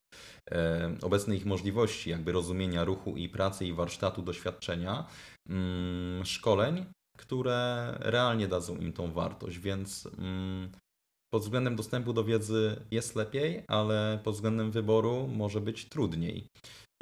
[0.50, 5.06] e, obecne ich możliwości, jakby rozumienia ruchu i pracy i warsztatu, doświadczenia,
[5.48, 6.86] mm, szkoleń,
[7.18, 10.72] które realnie dadzą im tą wartość, więc mm,
[11.34, 16.46] pod względem dostępu do wiedzy jest lepiej, ale pod względem wyboru może być trudniej.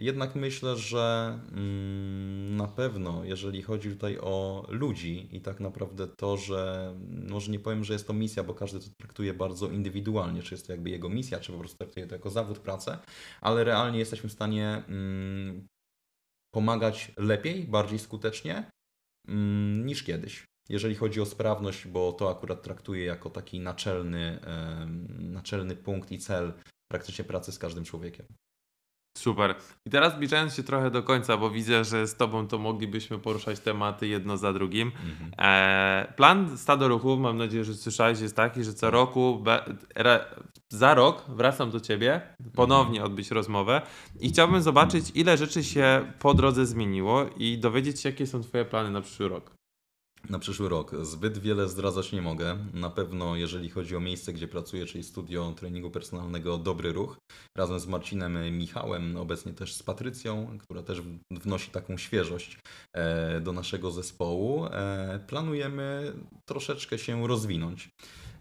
[0.00, 6.36] Jednak myślę, że mm, na pewno, jeżeli chodzi tutaj o ludzi i tak naprawdę to,
[6.36, 6.94] że
[7.28, 10.66] może nie powiem, że jest to misja, bo każdy to traktuje bardzo indywidualnie, czy jest
[10.66, 12.98] to jakby jego misja, czy po prostu traktuje to jako zawód, pracę,
[13.40, 15.66] ale realnie jesteśmy w stanie mm,
[16.54, 18.70] pomagać lepiej, bardziej skutecznie
[19.28, 20.49] mm, niż kiedyś.
[20.70, 24.40] Jeżeli chodzi o sprawność, bo to akurat traktuję jako taki naczelny,
[25.18, 26.52] naczelny punkt i cel
[26.92, 28.26] praktycznie pracy z każdym człowiekiem.
[29.18, 29.54] Super.
[29.86, 33.60] I teraz zbliżając się trochę do końca, bo widzę, że z Tobą to moglibyśmy poruszać
[33.60, 34.88] tematy jedno za drugim.
[34.88, 35.30] Mhm.
[35.38, 40.24] E, plan Stado Ruchu, mam nadzieję, że słyszałeś, jest taki, że co roku, be, re,
[40.68, 42.20] za rok wracam do Ciebie,
[42.54, 43.82] ponownie odbyć rozmowę
[44.20, 48.64] i chciałbym zobaczyć, ile rzeczy się po drodze zmieniło i dowiedzieć się, jakie są Twoje
[48.64, 49.59] plany na przyszły rok.
[50.28, 52.58] Na przyszły rok zbyt wiele zdradzać nie mogę.
[52.74, 57.18] Na pewno, jeżeli chodzi o miejsce, gdzie pracuję, czyli studio treningu personalnego Dobry Ruch,
[57.56, 62.58] razem z Marcinem Michałem, obecnie też z Patrycją, która też wnosi taką świeżość
[62.92, 66.12] e, do naszego zespołu, e, planujemy
[66.44, 67.90] troszeczkę się rozwinąć.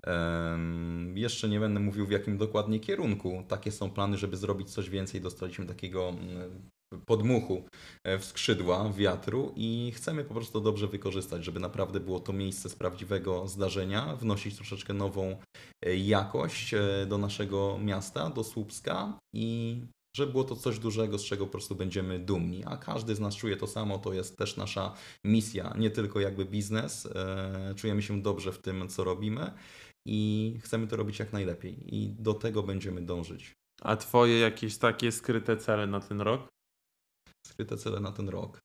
[0.04, 3.44] Em, Jeszcze nie będę mówił w jakim dokładnie kierunku.
[3.48, 5.22] Takie są plany, żeby zrobić coś więcej.
[5.22, 6.70] Dostaliśmy takiego mm,
[7.06, 7.64] podmuchu
[8.04, 12.70] e, w skrzydła wiatru i chcemy po prostu dobrze wykorzystać, żeby naprawdę było to miejsce
[12.70, 15.38] z prawdziwego zdarzenia, wnosić troszeczkę nową
[15.86, 19.78] e, jakość e, do naszego miasta, do Słupska i
[20.18, 22.64] żeby było to coś dużego, z czego po prostu będziemy dumni.
[22.66, 26.46] A każdy z nas czuje to samo, to jest też nasza misja, nie tylko jakby
[26.46, 27.08] biznes.
[27.76, 29.52] Czujemy się dobrze w tym, co robimy
[30.06, 33.56] i chcemy to robić jak najlepiej i do tego będziemy dążyć.
[33.82, 36.50] A Twoje jakieś takie skryte cele na ten rok?
[37.48, 38.60] Skryte cele na ten rok.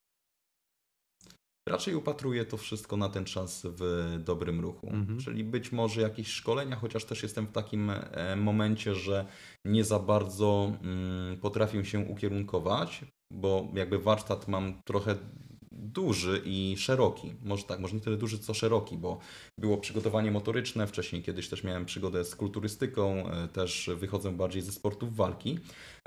[1.68, 4.86] Raczej upatruję to wszystko na ten czas w dobrym ruchu.
[4.90, 5.20] Mhm.
[5.20, 9.26] Czyli być może jakieś szkolenia, chociaż też jestem w takim e, momencie, że
[9.64, 15.16] nie za bardzo mm, potrafię się ukierunkować, bo jakby warsztat mam trochę
[15.76, 17.34] duży i szeroki.
[17.42, 19.18] Może tak, może nie tyle duży, co szeroki, bo
[19.58, 24.72] było przygotowanie motoryczne, wcześniej kiedyś też miałem przygodę z kulturystyką, e, też wychodzę bardziej ze
[24.72, 25.58] sportów walki.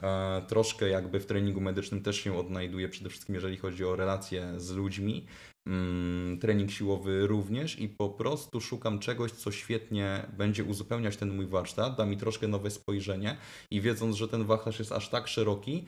[0.02, 4.54] E, Troszkę jakby w treningu medycznym też się odnajduję, przede wszystkim jeżeli chodzi o relacje
[4.58, 5.26] z ludźmi.
[5.68, 11.48] Mm, Trening siłowy również i po prostu szukam czegoś, co świetnie będzie uzupełniać ten mój
[11.48, 13.38] warsztat, da mi troszkę nowe spojrzenie
[13.72, 15.86] i wiedząc, że ten wachlarz jest aż tak szeroki,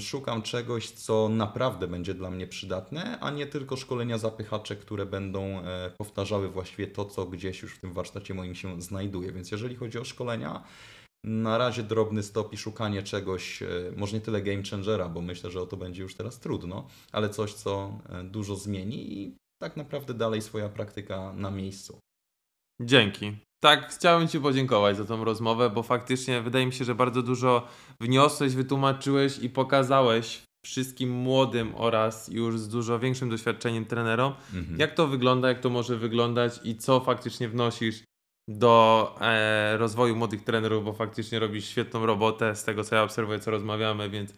[0.00, 5.60] szukam czegoś, co naprawdę będzie dla mnie przydatne, a nie tylko szkolenia zapychacze, które będą
[5.60, 9.32] e, powtarzały właściwie to, co gdzieś już w tym warsztacie moim się znajduje.
[9.32, 10.62] Więc jeżeli chodzi o szkolenia,
[11.24, 15.50] na razie drobny stop i szukanie czegoś, e, może nie tyle game changera, bo myślę,
[15.50, 19.76] że o to będzie już teraz trudno, ale coś, co e, dużo zmieni i tak
[19.76, 21.98] naprawdę dalej swoja praktyka na miejscu.
[22.80, 23.32] Dzięki.
[23.62, 27.66] Tak, chciałem Ci podziękować za tą rozmowę, bo faktycznie wydaje mi się, że bardzo dużo
[28.00, 34.78] wniosłeś, wytłumaczyłeś i pokazałeś wszystkim młodym oraz już z dużo większym doświadczeniem trenerom, Mhm.
[34.78, 38.02] jak to wygląda, jak to może wyglądać i co faktycznie wnosisz
[38.48, 43.40] do e, rozwoju młodych trenerów, bo faktycznie robisz świetną robotę z tego, co ja obserwuję,
[43.40, 44.34] co rozmawiamy, więc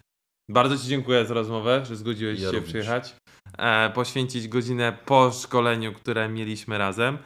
[0.51, 2.69] bardzo Ci dziękuję za rozmowę, że zgodziłeś Ja się również.
[2.69, 3.17] przyjechać,
[3.59, 7.19] e, poświęcić godzinę po szkoleniu, które mieliśmy razem.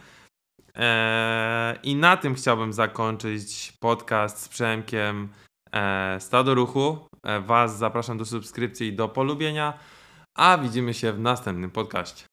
[0.77, 5.29] E, I na tym chciałbym zakończyć podcast z Przemkiem
[5.73, 6.99] e, Stado Ruchu.
[7.25, 9.79] E, Was zapraszam do subskrypcji i do polubienia,
[10.37, 12.25] a widzimy się w następnym podcaście.